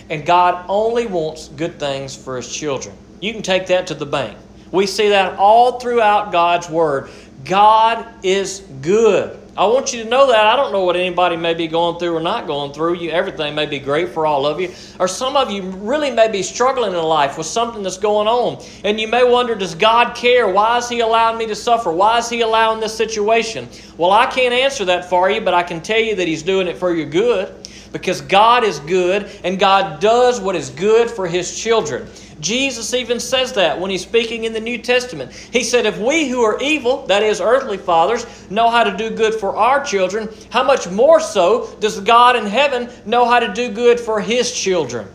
And 0.09 0.25
God 0.25 0.65
only 0.67 1.05
wants 1.05 1.49
good 1.49 1.79
things 1.79 2.15
for 2.15 2.37
His 2.37 2.51
children. 2.51 2.95
You 3.21 3.33
can 3.33 3.41
take 3.41 3.67
that 3.67 3.87
to 3.87 3.93
the 3.93 4.05
bank. 4.05 4.37
We 4.71 4.87
see 4.87 5.09
that 5.09 5.37
all 5.37 5.79
throughout 5.79 6.31
God's 6.31 6.69
Word. 6.69 7.09
God 7.45 8.05
is 8.23 8.61
good. 8.81 9.39
I 9.57 9.65
want 9.65 9.91
you 9.91 10.03
to 10.03 10.09
know 10.09 10.27
that. 10.27 10.45
I 10.45 10.55
don't 10.55 10.71
know 10.71 10.83
what 10.83 10.95
anybody 10.95 11.35
may 11.35 11.55
be 11.55 11.67
going 11.67 11.97
through 11.97 12.15
or 12.15 12.19
not 12.19 12.45
going 12.45 12.73
through. 12.73 12.97
You, 12.97 13.09
everything 13.09 13.55
may 13.55 13.65
be 13.65 13.79
great 13.79 14.09
for 14.09 14.27
all 14.27 14.45
of 14.45 14.61
you. 14.61 14.71
Or 14.99 15.07
some 15.07 15.35
of 15.35 15.49
you 15.49 15.63
really 15.63 16.11
may 16.11 16.27
be 16.27 16.43
struggling 16.43 16.93
in 16.93 17.01
life 17.01 17.39
with 17.39 17.47
something 17.47 17.81
that's 17.81 17.97
going 17.97 18.27
on. 18.27 18.63
And 18.83 18.99
you 18.99 19.07
may 19.07 19.23
wonder, 19.23 19.55
does 19.55 19.73
God 19.73 20.15
care? 20.15 20.47
Why 20.47 20.77
is 20.77 20.87
He 20.87 20.99
allowing 20.99 21.39
me 21.39 21.47
to 21.47 21.55
suffer? 21.55 21.91
Why 21.91 22.19
is 22.19 22.29
He 22.29 22.41
allowing 22.41 22.79
this 22.79 22.93
situation? 22.95 23.67
Well, 23.97 24.11
I 24.11 24.27
can't 24.27 24.53
answer 24.53 24.85
that 24.85 25.09
for 25.09 25.31
you, 25.31 25.41
but 25.41 25.55
I 25.55 25.63
can 25.63 25.81
tell 25.81 25.99
you 25.99 26.13
that 26.17 26.27
He's 26.27 26.43
doing 26.43 26.67
it 26.67 26.77
for 26.77 26.93
your 26.93 27.09
good 27.09 27.51
because 27.91 28.21
God 28.21 28.63
is 28.63 28.79
good 28.81 29.27
and 29.43 29.57
God 29.57 29.99
does 29.99 30.39
what 30.39 30.55
is 30.55 30.69
good 30.69 31.09
for 31.09 31.25
His 31.25 31.59
children. 31.59 32.07
Jesus 32.39 32.93
even 32.93 33.19
says 33.19 33.53
that 33.53 33.79
when 33.79 33.89
he's 33.89 34.03
speaking 34.03 34.43
in 34.43 34.53
the 34.53 34.59
New 34.59 34.77
Testament. 34.77 35.31
He 35.31 35.63
said, 35.63 35.85
If 35.85 35.97
we 35.97 36.29
who 36.29 36.41
are 36.41 36.61
evil, 36.61 37.05
that 37.07 37.23
is, 37.23 37.41
earthly 37.41 37.77
fathers, 37.77 38.25
know 38.49 38.69
how 38.69 38.83
to 38.83 38.95
do 38.95 39.09
good 39.09 39.33
for 39.33 39.55
our 39.55 39.83
children, 39.83 40.29
how 40.49 40.63
much 40.63 40.89
more 40.89 41.19
so 41.19 41.75
does 41.79 41.99
God 41.99 42.35
in 42.35 42.45
heaven 42.45 42.89
know 43.05 43.25
how 43.25 43.39
to 43.39 43.53
do 43.53 43.69
good 43.71 43.99
for 43.99 44.21
his 44.21 44.51
children? 44.51 45.07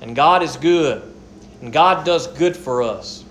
And 0.00 0.14
God 0.14 0.42
is 0.42 0.56
good, 0.56 1.02
and 1.62 1.72
God 1.72 2.04
does 2.04 2.26
good 2.26 2.56
for 2.56 2.82
us. 2.82 3.24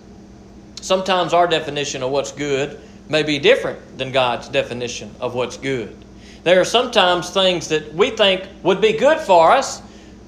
Sometimes 0.81 1.33
our 1.33 1.47
definition 1.47 2.03
of 2.03 2.11
what's 2.11 2.31
good 2.31 2.79
may 3.09 3.23
be 3.23 3.39
different 3.39 3.97
than 3.97 4.11
God's 4.11 4.49
definition 4.49 5.13
of 5.19 5.35
what's 5.35 5.57
good. 5.57 5.95
There 6.43 6.59
are 6.59 6.65
sometimes 6.65 7.29
things 7.31 7.67
that 7.69 7.93
we 7.93 8.11
think 8.11 8.47
would 8.63 8.81
be 8.81 8.93
good 8.93 9.19
for 9.19 9.51
us 9.51 9.81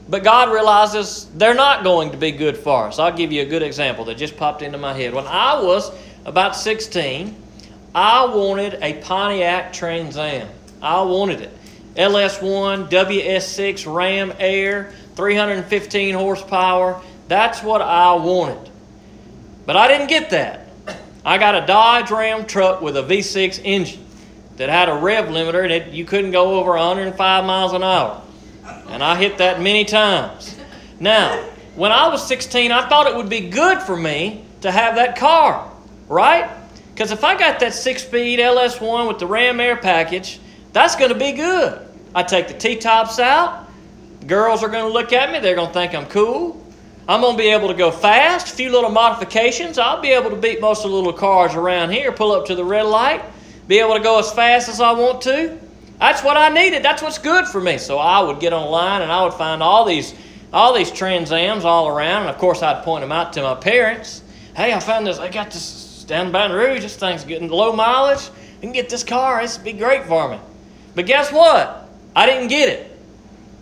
but 0.10 0.24
God 0.24 0.52
realizes 0.52 1.26
they're 1.36 1.54
not 1.54 1.84
going 1.84 2.12
to 2.12 2.18
be 2.18 2.32
good 2.32 2.58
for 2.58 2.88
us. 2.88 3.00
I'll 3.00 3.16
give 3.16 3.32
you 3.32 3.42
a 3.42 3.46
good 3.46 3.64
example 3.64 4.06
that 4.06 4.16
just 4.16 4.38
popped 4.38 4.62
into 4.62 4.78
my 4.78 4.94
head. 4.94 5.14
When 5.14 5.28
I 5.28 5.62
was 5.62 5.92
about 6.26 6.56
16, 6.56 7.36
I 7.94 8.26
wanted 8.26 8.80
a 8.82 9.02
Pontiac 9.02 9.74
Trans 9.74 10.18
Am. 10.18 10.48
I 10.82 11.02
wanted 11.02 11.42
it. 11.42 11.58
LS1, 11.96 12.90
WS6, 12.90 13.94
Ram 13.94 14.34
Air, 14.38 14.92
315 15.16 16.14
horsepower. 16.14 17.02
That's 17.28 17.64
what 17.64 17.82
I 17.82 18.14
wanted. 18.14 18.70
But 19.66 19.76
I 19.76 19.88
didn't 19.88 20.08
get 20.08 20.30
that. 20.30 20.70
I 21.26 21.38
got 21.38 21.62
a 21.62 21.66
Dodge 21.66 22.12
Ram 22.12 22.46
truck 22.46 22.82
with 22.82 22.96
a 22.96 23.04
V6 23.04 23.60
engine 23.64 24.06
that 24.58 24.70
had 24.70 24.90
a 24.90 24.94
rev 24.94 25.26
limiter 25.26 25.64
and 25.64 25.74
it, 25.74 25.92
you 25.92 26.06
couldn't 26.06 26.32
go 26.32 26.56
over 26.60 26.72
105 26.72 27.46
miles 27.46 27.74
an 27.74 27.84
hour. 27.84 28.22
And 28.90 29.04
I 29.04 29.16
hit 29.16 29.38
that 29.40 29.62
many 29.62 29.86
times. 29.86 30.58
Now, 31.00 31.44
when 31.76 31.92
I 31.92 32.08
was 32.08 32.26
16, 32.28 32.72
I 32.72 32.88
thought 32.90 33.08
it 33.08 33.16
would 33.16 33.30
be 33.30 33.50
good 33.50 33.82
for 33.82 33.96
me 33.96 34.46
to 34.62 34.72
have 34.72 34.96
that 34.96 35.16
car, 35.16 35.72
right? 36.08 36.50
Because 36.94 37.12
if 37.12 37.24
I 37.24 37.38
got 37.38 37.60
that 37.60 37.74
six 37.74 38.04
speed 38.04 38.40
LS1 38.40 39.08
with 39.08 39.20
the 39.20 39.28
Ram 39.28 39.60
Air 39.60 39.78
package, 39.78 40.40
that's 40.74 40.96
going 40.96 41.12
to 41.12 41.18
be 41.18 41.34
good. 41.34 41.88
I 42.16 42.24
take 42.24 42.48
the 42.48 42.56
T 42.56 42.78
tops 42.78 43.20
out. 43.20 43.70
Girls 44.26 44.64
are 44.64 44.70
going 44.70 44.86
to 44.86 44.92
look 44.92 45.14
at 45.14 45.32
me. 45.32 45.40
They're 45.40 45.56
going 45.56 45.68
to 45.68 45.74
think 45.74 45.94
I'm 45.94 46.08
cool. 46.08 46.64
I'm 47.08 47.22
going 47.22 47.38
to 47.38 47.42
be 47.42 47.50
able 47.50 47.68
to 47.68 47.74
go 47.74 47.92
fast. 47.92 48.52
A 48.52 48.56
few 48.56 48.72
little 48.72 48.90
modifications. 48.90 49.78
I'll 49.78 50.02
be 50.02 50.10
able 50.10 50.32
to 50.32 50.36
beat 50.36 50.60
most 50.60 50.84
of 50.84 50.90
the 50.90 50.98
little 50.98 51.14
cars 51.14 51.54
around 51.54 51.92
here, 51.92 52.12
pull 52.12 52.32
up 52.32 52.48
to 52.48 52.56
the 52.56 52.66
red 52.66 52.88
light, 52.88 53.24
be 53.68 53.80
able 53.80 53.94
to 53.94 54.02
go 54.02 54.20
as 54.20 54.32
fast 54.32 54.68
as 54.68 54.82
I 54.82 54.92
want 54.92 55.22
to. 55.22 55.60
That's 56.00 56.24
what 56.24 56.38
I 56.38 56.50
needed. 56.50 56.84
That's 56.84 57.02
what's 57.02 57.18
good 57.18 57.48
for 57.48 57.60
me. 57.60 57.78
So 57.78 57.98
I 57.98 58.22
would 58.22 58.40
get 58.40 58.54
online 58.54 59.02
and 59.02 59.12
I 59.12 59.24
would 59.24 59.34
find 59.34 59.64
all 59.64 59.86
these 59.86 60.14
all 60.54 60.74
these 60.74 60.90
Transams 60.92 61.66
all 61.66 61.90
around, 61.90 62.22
and 62.22 62.30
of 62.30 62.38
course 62.38 62.64
I'd 62.64 62.84
point 62.84 63.02
them 63.02 63.12
out 63.12 63.34
to 63.34 63.42
my 63.42 63.56
parents. 63.56 64.24
Hey, 64.56 64.74
I 64.74 64.80
found 64.80 65.06
this. 65.06 65.20
I 65.20 65.30
got 65.30 65.52
this 65.52 66.06
down 66.08 66.28
in 66.28 66.32
Baton 66.32 66.56
Rouge. 66.56 66.82
This 66.82 66.96
thing's 66.96 67.26
getting 67.26 67.50
low 67.50 67.74
mileage. 67.74 68.30
You 68.56 68.62
can 68.62 68.72
get 68.72 68.90
this 68.90 69.04
car. 69.04 69.42
This 69.42 69.58
would 69.58 69.66
be 69.66 69.74
great 69.74 70.06
for 70.06 70.30
me. 70.30 70.40
But 70.96 71.06
guess 71.06 71.32
what? 71.32 71.90
I 72.16 72.26
didn't 72.26 72.48
get 72.48 72.70
it. 72.70 72.92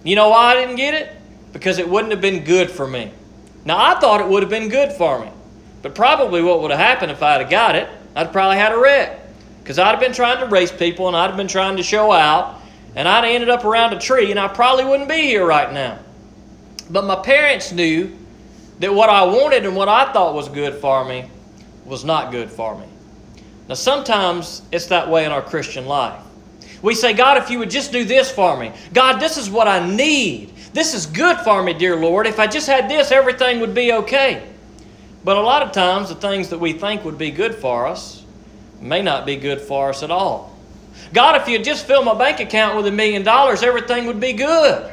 You 0.04 0.16
know 0.16 0.30
why 0.30 0.54
I 0.54 0.56
didn't 0.56 0.76
get 0.76 0.94
it? 0.94 1.12
Because 1.52 1.80
it 1.80 1.90
wouldn't 1.90 2.12
have 2.12 2.22
been 2.22 2.44
good 2.44 2.70
for 2.70 2.88
me. 2.88 3.12
Now 3.66 3.78
I 3.78 4.00
thought 4.00 4.22
it 4.22 4.28
would 4.28 4.44
have 4.44 4.50
been 4.52 4.70
good 4.70 4.94
for 4.94 5.20
me, 5.20 5.32
but 5.82 5.96
probably 5.96 6.44
what 6.44 6.62
would 6.62 6.70
have 6.70 6.80
happened 6.80 7.12
if 7.12 7.24
I'd 7.24 7.42
have 7.42 7.50
got 7.50 7.76
it, 7.76 7.90
I'd 8.16 8.32
probably 8.32 8.58
had 8.58 8.72
a 8.72 8.78
wreck. 8.78 9.20
Because 9.66 9.80
I'd 9.80 9.90
have 9.90 10.00
been 10.00 10.14
trying 10.14 10.40
to 10.42 10.46
race 10.46 10.72
people 10.72 11.08
and 11.08 11.18
I'd 11.18 11.26
have 11.26 11.38
been 11.38 11.48
trying 11.48 11.78
to 11.78 11.82
show 11.82 12.12
out, 12.12 12.62
and 12.96 13.08
I'd 13.08 13.26
ended 13.26 13.50
up 13.50 13.66
around 13.66 13.94
a 13.94 14.00
tree, 14.00 14.30
and 14.30 14.40
I 14.40 14.48
probably 14.48 14.86
wouldn't 14.86 15.10
be 15.10 15.24
here 15.24 15.44
right 15.44 15.74
now. 15.74 15.98
But 16.92 17.06
my 17.06 17.16
parents 17.16 17.72
knew 17.72 18.16
that 18.78 18.94
what 18.94 19.10
I 19.10 19.24
wanted 19.24 19.66
and 19.66 19.76
what 19.76 19.90
I 19.90 20.14
thought 20.14 20.36
was 20.36 20.50
good 20.50 20.76
for 20.76 21.04
me 21.04 21.32
was 21.84 22.06
not 22.06 22.32
good 22.32 22.52
for 22.52 22.78
me. 22.78 22.86
Now, 23.68 23.74
sometimes 23.74 24.62
it's 24.72 24.86
that 24.86 25.10
way 25.10 25.26
in 25.26 25.32
our 25.32 25.42
Christian 25.42 25.88
life. 25.88 26.22
We 26.84 26.94
say, 26.94 27.14
God, 27.14 27.38
if 27.38 27.50
you 27.50 27.58
would 27.58 27.72
just 27.72 27.92
do 27.92 28.04
this 28.04 28.30
for 28.30 28.56
me, 28.60 28.72
God, 28.94 29.18
this 29.18 29.36
is 29.36 29.50
what 29.50 29.68
I 29.68 29.84
need. 29.90 30.54
This 30.74 30.94
is 30.94 31.08
good 31.08 31.38
for 31.38 31.64
me, 31.64 31.74
dear 31.74 31.96
Lord. 31.96 32.28
If 32.28 32.38
I 32.40 32.46
just 32.46 32.68
had 32.68 32.88
this, 32.88 33.12
everything 33.12 33.62
would 33.62 33.74
be 33.74 33.94
okay. 33.94 34.48
But 35.24 35.38
a 35.38 35.42
lot 35.42 35.64
of 35.64 35.72
times, 35.72 36.10
the 36.10 36.16
things 36.16 36.50
that 36.50 36.60
we 36.60 36.74
think 36.74 37.04
would 37.04 37.18
be 37.18 37.32
good 37.32 37.56
for 37.56 37.88
us 37.88 38.25
may 38.86 39.02
not 39.02 39.26
be 39.26 39.36
good 39.36 39.62
for 39.62 39.90
us 39.90 40.04
at 40.04 40.12
all. 40.12 40.56
God, 41.14 41.42
if 41.42 41.48
you'd 41.48 41.64
just 41.64 41.86
fill 41.86 42.04
my 42.04 42.18
bank 42.18 42.40
account 42.40 42.78
with 42.78 42.88
a 42.88 42.92
million 42.92 43.24
dollars, 43.24 43.64
everything 43.64 44.06
would 44.06 44.20
be 44.20 44.34
good. 44.34 44.92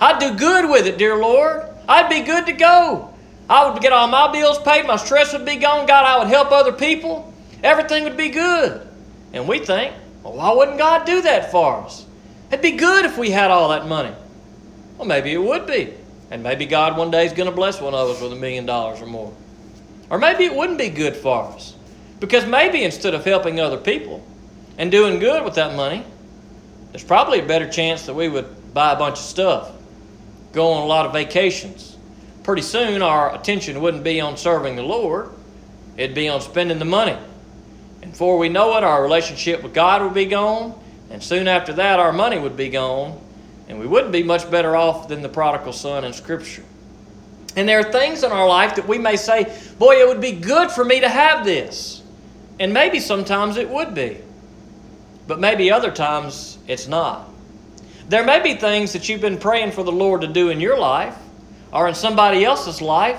I'd 0.00 0.18
do 0.18 0.34
good 0.34 0.70
with 0.70 0.86
it, 0.86 0.98
dear 0.98 1.16
Lord. 1.16 1.68
I'd 1.88 2.08
be 2.08 2.20
good 2.20 2.46
to 2.46 2.52
go. 2.52 3.12
I 3.48 3.68
would 3.68 3.82
get 3.82 3.92
all 3.92 4.06
my 4.06 4.30
bills 4.30 4.58
paid, 4.60 4.86
my 4.86 4.96
stress 4.96 5.32
would 5.32 5.44
be 5.44 5.56
gone. 5.56 5.86
God, 5.86 6.04
I 6.04 6.18
would 6.18 6.28
help 6.28 6.52
other 6.52 6.72
people. 6.72 7.32
Everything 7.62 8.04
would 8.04 8.16
be 8.16 8.28
good. 8.28 8.86
And 9.32 9.48
we 9.48 9.58
think, 9.58 9.92
well, 10.22 10.34
why 10.34 10.52
wouldn't 10.52 10.78
God 10.78 11.04
do 11.04 11.22
that 11.22 11.50
for 11.50 11.78
us? 11.82 12.06
It'd 12.50 12.62
be 12.62 12.72
good 12.72 13.04
if 13.04 13.18
we 13.18 13.30
had 13.30 13.50
all 13.50 13.68
that 13.70 13.86
money. 13.86 14.14
Well, 14.98 15.06
maybe 15.06 15.32
it 15.32 15.42
would 15.42 15.66
be. 15.66 15.94
And 16.30 16.42
maybe 16.42 16.66
God 16.66 16.96
one 16.96 17.10
day 17.10 17.26
is 17.26 17.32
going 17.32 17.48
to 17.48 17.54
bless 17.54 17.80
one 17.80 17.94
of 17.94 18.08
us 18.08 18.20
with 18.20 18.32
a 18.32 18.36
million 18.36 18.66
dollars 18.66 19.00
or 19.00 19.06
more. 19.06 19.32
Or 20.10 20.18
maybe 20.18 20.44
it 20.44 20.54
wouldn't 20.54 20.78
be 20.78 20.88
good 20.88 21.16
for 21.16 21.44
us. 21.44 21.74
Because 22.20 22.46
maybe 22.46 22.84
instead 22.84 23.14
of 23.14 23.24
helping 23.24 23.58
other 23.58 23.78
people 23.78 24.24
and 24.78 24.90
doing 24.90 25.18
good 25.18 25.42
with 25.42 25.54
that 25.54 25.74
money, 25.74 26.04
there's 26.92 27.04
probably 27.04 27.40
a 27.40 27.46
better 27.46 27.68
chance 27.68 28.06
that 28.06 28.14
we 28.14 28.28
would 28.28 28.74
buy 28.74 28.92
a 28.92 28.96
bunch 28.96 29.18
of 29.18 29.24
stuff, 29.24 29.72
go 30.52 30.72
on 30.72 30.82
a 30.82 30.86
lot 30.86 31.06
of 31.06 31.12
vacations. 31.12 31.96
Pretty 32.42 32.62
soon, 32.62 33.02
our 33.02 33.34
attention 33.34 33.80
wouldn't 33.80 34.04
be 34.04 34.20
on 34.20 34.36
serving 34.36 34.76
the 34.76 34.82
Lord, 34.82 35.30
it'd 35.96 36.14
be 36.14 36.28
on 36.28 36.40
spending 36.40 36.78
the 36.78 36.84
money. 36.84 37.16
And 38.02 38.12
before 38.12 38.38
we 38.38 38.48
know 38.48 38.76
it, 38.76 38.84
our 38.84 39.02
relationship 39.02 39.62
with 39.62 39.74
God 39.74 40.02
would 40.02 40.14
be 40.14 40.26
gone, 40.26 40.78
and 41.10 41.22
soon 41.22 41.48
after 41.48 41.72
that, 41.74 41.98
our 41.98 42.12
money 42.12 42.38
would 42.38 42.56
be 42.56 42.68
gone, 42.68 43.20
and 43.68 43.78
we 43.78 43.86
wouldn't 43.86 44.12
be 44.12 44.22
much 44.22 44.50
better 44.50 44.76
off 44.76 45.08
than 45.08 45.22
the 45.22 45.28
prodigal 45.28 45.72
son 45.72 46.04
in 46.04 46.12
Scripture. 46.12 46.64
And 47.56 47.68
there 47.68 47.80
are 47.80 47.92
things 47.92 48.22
in 48.22 48.32
our 48.32 48.46
life 48.46 48.76
that 48.76 48.86
we 48.86 48.98
may 48.98 49.16
say, 49.16 49.52
Boy, 49.78 50.00
it 50.00 50.08
would 50.08 50.20
be 50.20 50.32
good 50.32 50.70
for 50.70 50.84
me 50.84 51.00
to 51.00 51.08
have 51.08 51.44
this. 51.44 51.99
And 52.60 52.74
maybe 52.74 53.00
sometimes 53.00 53.56
it 53.56 53.68
would 53.68 53.94
be, 53.94 54.18
but 55.26 55.40
maybe 55.40 55.72
other 55.72 55.90
times 55.90 56.58
it's 56.68 56.86
not. 56.86 57.26
There 58.08 58.22
may 58.22 58.42
be 58.42 58.54
things 58.54 58.92
that 58.92 59.08
you've 59.08 59.22
been 59.22 59.38
praying 59.38 59.72
for 59.72 59.82
the 59.82 59.90
Lord 59.90 60.20
to 60.20 60.26
do 60.26 60.50
in 60.50 60.60
your 60.60 60.78
life 60.78 61.16
or 61.72 61.88
in 61.88 61.94
somebody 61.94 62.44
else's 62.44 62.82
life, 62.82 63.18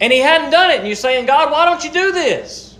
and 0.00 0.12
He 0.12 0.18
hadn't 0.18 0.50
done 0.50 0.70
it, 0.72 0.78
and 0.78 0.86
you're 0.86 0.96
saying, 0.96 1.26
God, 1.26 1.52
why 1.52 1.64
don't 1.64 1.84
you 1.84 1.92
do 1.92 2.10
this? 2.10 2.76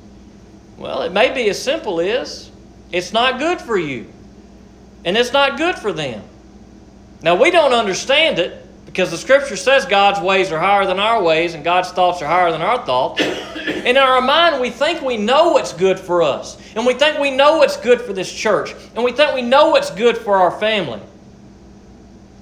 Well, 0.76 1.02
it 1.02 1.12
may 1.12 1.32
be 1.32 1.48
as 1.50 1.62
simple 1.62 2.00
as 2.00 2.50
it's 2.90 3.12
not 3.12 3.38
good 3.38 3.60
for 3.60 3.78
you, 3.78 4.12
and 5.04 5.16
it's 5.16 5.32
not 5.32 5.56
good 5.56 5.76
for 5.76 5.92
them. 5.92 6.22
Now, 7.22 7.40
we 7.40 7.52
don't 7.52 7.74
understand 7.74 8.40
it 8.40 8.66
because 8.90 9.12
the 9.12 9.16
scripture 9.16 9.54
says 9.54 9.86
God's 9.86 10.20
ways 10.20 10.50
are 10.50 10.58
higher 10.58 10.84
than 10.84 10.98
our 10.98 11.22
ways 11.22 11.54
and 11.54 11.62
God's 11.62 11.92
thoughts 11.92 12.20
are 12.22 12.26
higher 12.26 12.50
than 12.50 12.60
our 12.60 12.84
thoughts. 12.84 13.22
And 13.22 13.86
in 13.86 13.96
our 13.96 14.20
mind, 14.20 14.60
we 14.60 14.68
think 14.68 15.00
we 15.00 15.16
know 15.16 15.52
what's 15.52 15.72
good 15.72 15.96
for 15.96 16.22
us. 16.22 16.60
And 16.74 16.84
we 16.84 16.94
think 16.94 17.20
we 17.20 17.30
know 17.30 17.58
what's 17.58 17.76
good 17.76 18.00
for 18.00 18.12
this 18.12 18.32
church. 18.32 18.74
And 18.96 19.04
we 19.04 19.12
think 19.12 19.32
we 19.32 19.42
know 19.42 19.68
what's 19.68 19.92
good 19.92 20.18
for 20.18 20.34
our 20.34 20.50
family. 20.50 21.00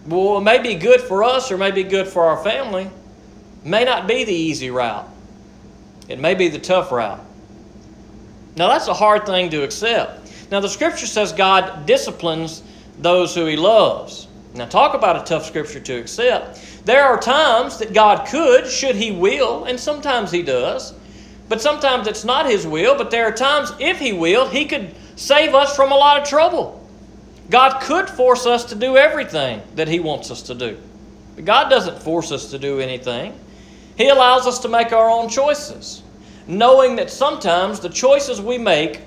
Well, 0.07 0.38
it 0.38 0.40
may 0.40 0.59
be 0.59 0.76
good 0.76 1.02
for 1.02 1.23
us 1.23 1.52
or 1.52 1.59
may 1.59 1.71
be 1.71 1.83
good 1.83 2.09
for 2.09 2.25
our 2.25 2.43
family. 2.43 2.85
It 2.85 3.69
may 3.69 3.85
not 3.85 4.09
be 4.09 4.25
the 4.25 4.33
easy 4.33 4.71
route. 4.71 5.07
It 6.09 6.19
may 6.19 6.35
be 6.35 6.49
the 6.49 6.59
tough 6.59 6.90
route. 6.90 7.21
Now, 8.57 8.69
that's 8.69 8.88
a 8.88 8.95
hard 8.95 9.26
thing 9.26 9.50
to 9.50 9.64
accept. 9.64 10.33
Now, 10.50 10.61
the 10.61 10.69
scripture 10.71 11.07
says 11.07 11.31
God 11.31 11.85
disciplines 11.85 12.62
those 12.99 13.35
who 13.35 13.45
he 13.45 13.57
loves. 13.57 14.28
Now, 14.59 14.67
talk 14.67 14.95
about 14.95 15.17
a 15.17 15.25
tough 15.25 15.47
scripture 15.47 15.79
to 15.79 15.95
accept. 15.95 16.85
There 16.85 17.05
are 17.05 17.19
times 17.19 17.79
that 17.79 17.93
God 17.93 18.27
could, 18.27 18.67
should 18.67 18.97
He 18.97 19.12
will, 19.12 19.65
and 19.65 19.79
sometimes 19.79 20.33
He 20.33 20.43
does. 20.43 20.95
But 21.49 21.62
sometimes 21.62 22.09
it's 22.09 22.25
not 22.25 22.50
His 22.50 22.67
will, 22.67 22.99
but 22.99 23.12
there 23.12 23.27
are 23.27 23.33
times, 23.33 23.73
if 23.79 23.99
He 23.99 24.12
will, 24.12 24.49
He 24.49 24.67
could 24.67 24.93
save 25.15 25.55
us 25.55 25.77
from 25.77 25.93
a 25.93 25.97
lot 25.97 26.21
of 26.21 26.29
trouble. 26.29 26.75
God 27.50 27.81
could 27.81 28.11
force 28.11 28.47
us 28.47 28.65
to 28.67 28.75
do 28.75 28.97
everything 28.97 29.62
that 29.77 29.87
He 29.87 30.00
wants 30.00 30.31
us 30.31 30.43
to 30.43 30.55
do. 30.55 30.77
But 31.37 31.45
God 31.45 31.69
doesn't 31.69 32.03
force 32.03 32.33
us 32.33 32.50
to 32.50 32.59
do 32.59 32.81
anything, 32.81 33.38
He 33.97 34.09
allows 34.09 34.47
us 34.49 34.59
to 34.61 34.69
make 34.69 34.93
our 34.93 35.09
own 35.09 35.29
choices, 35.29 36.03
knowing 36.49 36.97
that 36.97 37.11
sometimes 37.11 37.79
the 37.79 37.88
choices 37.88 38.41
we 38.41 38.59
make 38.59 39.00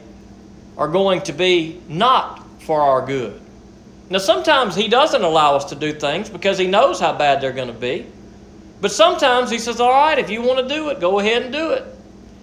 are 0.77 0.87
going 0.87 1.21
to 1.23 1.33
be 1.33 1.81
not 1.89 2.49
for 2.61 2.79
our 2.81 3.05
good. 3.05 3.41
Now, 4.11 4.17
sometimes 4.17 4.75
He 4.75 4.89
doesn't 4.89 5.23
allow 5.23 5.55
us 5.55 5.63
to 5.65 5.75
do 5.75 5.93
things 5.93 6.29
because 6.29 6.57
He 6.57 6.67
knows 6.67 6.99
how 6.99 7.17
bad 7.17 7.39
they're 7.39 7.53
going 7.53 7.69
to 7.69 7.73
be. 7.73 8.05
But 8.81 8.91
sometimes 8.91 9.49
He 9.49 9.57
says, 9.57 9.79
All 9.79 9.89
right, 9.89 10.19
if 10.19 10.29
you 10.29 10.41
want 10.41 10.67
to 10.67 10.75
do 10.75 10.89
it, 10.89 10.99
go 10.99 11.19
ahead 11.19 11.43
and 11.43 11.53
do 11.53 11.71
it. 11.71 11.85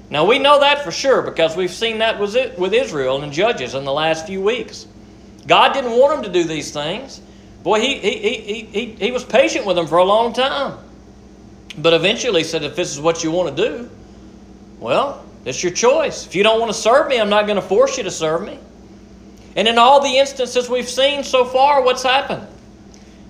Now, 0.09 0.25
we 0.25 0.39
know 0.39 0.61
that 0.61 0.83
for 0.83 0.91
sure 0.91 1.21
because 1.21 1.57
we've 1.57 1.71
seen 1.71 1.99
that 1.99 2.19
with 2.19 2.73
Israel 2.73 3.23
and 3.23 3.31
Judges 3.31 3.75
in 3.75 3.85
the 3.85 3.93
last 3.93 4.27
few 4.27 4.41
weeks. 4.41 4.87
God 5.47 5.75
didn't 5.75 5.91
want 5.91 6.23
them 6.23 6.33
to 6.33 6.43
do 6.43 6.49
these 6.49 6.73
things. 6.73 7.21
Boy, 7.63 7.81
he, 7.81 7.99
he, 7.99 8.17
he, 8.17 8.63
he, 8.63 8.87
he 8.93 9.11
was 9.11 9.25
patient 9.25 9.67
with 9.67 9.77
them 9.77 9.87
for 9.87 9.99
a 9.99 10.05
long 10.05 10.33
time. 10.33 10.79
But 11.77 11.93
eventually 11.93 12.45
said, 12.45 12.63
if 12.63 12.77
this 12.77 12.91
is 12.91 12.99
what 12.99 13.23
you 13.23 13.31
want 13.31 13.55
to 13.55 13.69
do, 13.69 13.91
well, 14.81 15.23
it's 15.45 15.63
your 15.63 15.73
choice. 15.73 16.25
If 16.25 16.35
you 16.35 16.43
don't 16.43 16.61
want 16.61 16.73
to 16.73 16.79
serve 16.79 17.09
me, 17.09 17.21
I'm 17.21 17.29
not 17.29 17.47
going 17.47 17.57
to 17.57 17.63
force 17.63 17.99
you 17.99 18.05
to 18.05 18.11
serve 18.11 18.47
me. 18.47 18.59
And 19.59 19.67
in 19.67 19.77
all 19.77 20.01
the 20.01 20.19
instances 20.19 20.71
we've 20.71 20.89
seen 20.89 21.25
so 21.25 21.45
far, 21.45 21.83
what's 21.83 22.05
happened? 22.05 22.47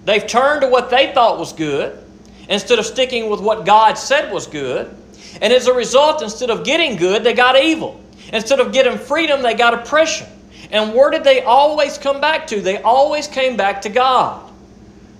They've 0.04 0.26
turned 0.26 0.60
to 0.60 0.68
what 0.68 0.90
they 0.90 1.14
thought 1.14 1.38
was 1.38 1.54
good 1.54 2.04
instead 2.50 2.78
of 2.78 2.84
sticking 2.84 3.30
with 3.30 3.40
what 3.40 3.64
God 3.64 3.94
said 3.94 4.30
was 4.30 4.46
good. 4.46 4.94
And 5.40 5.54
as 5.54 5.68
a 5.68 5.72
result, 5.72 6.20
instead 6.20 6.50
of 6.50 6.66
getting 6.66 6.96
good, 6.96 7.24
they 7.24 7.32
got 7.32 7.56
evil. 7.56 7.98
Instead 8.30 8.60
of 8.60 8.74
getting 8.74 8.98
freedom, 8.98 9.40
they 9.40 9.54
got 9.54 9.72
oppression. 9.72 10.26
And 10.70 10.92
where 10.92 11.08
did 11.08 11.24
they 11.24 11.44
always 11.44 11.96
come 11.96 12.20
back 12.20 12.46
to? 12.48 12.60
They 12.60 12.82
always 12.82 13.26
came 13.26 13.56
back 13.56 13.80
to 13.80 13.88
God. 13.88 14.52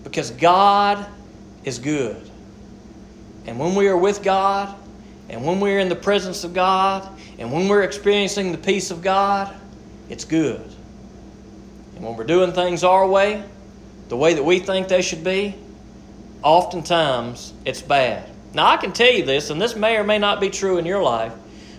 Because 0.04 0.30
God 0.32 1.06
is 1.64 1.78
good. 1.78 2.30
And 3.46 3.58
when 3.58 3.74
we 3.74 3.88
are 3.88 3.96
with 3.96 4.22
God, 4.22 4.76
and 5.30 5.42
when 5.42 5.58
we're 5.58 5.78
in 5.78 5.88
the 5.88 5.96
presence 5.96 6.44
of 6.44 6.52
God, 6.52 7.08
and 7.38 7.50
when 7.50 7.66
we're 7.66 7.84
experiencing 7.84 8.52
the 8.52 8.58
peace 8.58 8.90
of 8.90 9.00
God, 9.00 9.58
it's 10.10 10.26
good. 10.26 10.74
And 11.98 12.06
when 12.06 12.16
we're 12.16 12.22
doing 12.22 12.52
things 12.52 12.84
our 12.84 13.08
way, 13.08 13.42
the 14.08 14.16
way 14.16 14.34
that 14.34 14.44
we 14.44 14.60
think 14.60 14.86
they 14.86 15.02
should 15.02 15.24
be, 15.24 15.56
oftentimes 16.44 17.52
it's 17.64 17.82
bad. 17.82 18.30
Now, 18.54 18.68
I 18.68 18.76
can 18.76 18.92
tell 18.92 19.10
you 19.10 19.24
this, 19.24 19.50
and 19.50 19.60
this 19.60 19.74
may 19.74 19.96
or 19.96 20.04
may 20.04 20.18
not 20.18 20.40
be 20.40 20.48
true 20.48 20.78
in 20.78 20.86
your 20.86 21.02
life, 21.02 21.32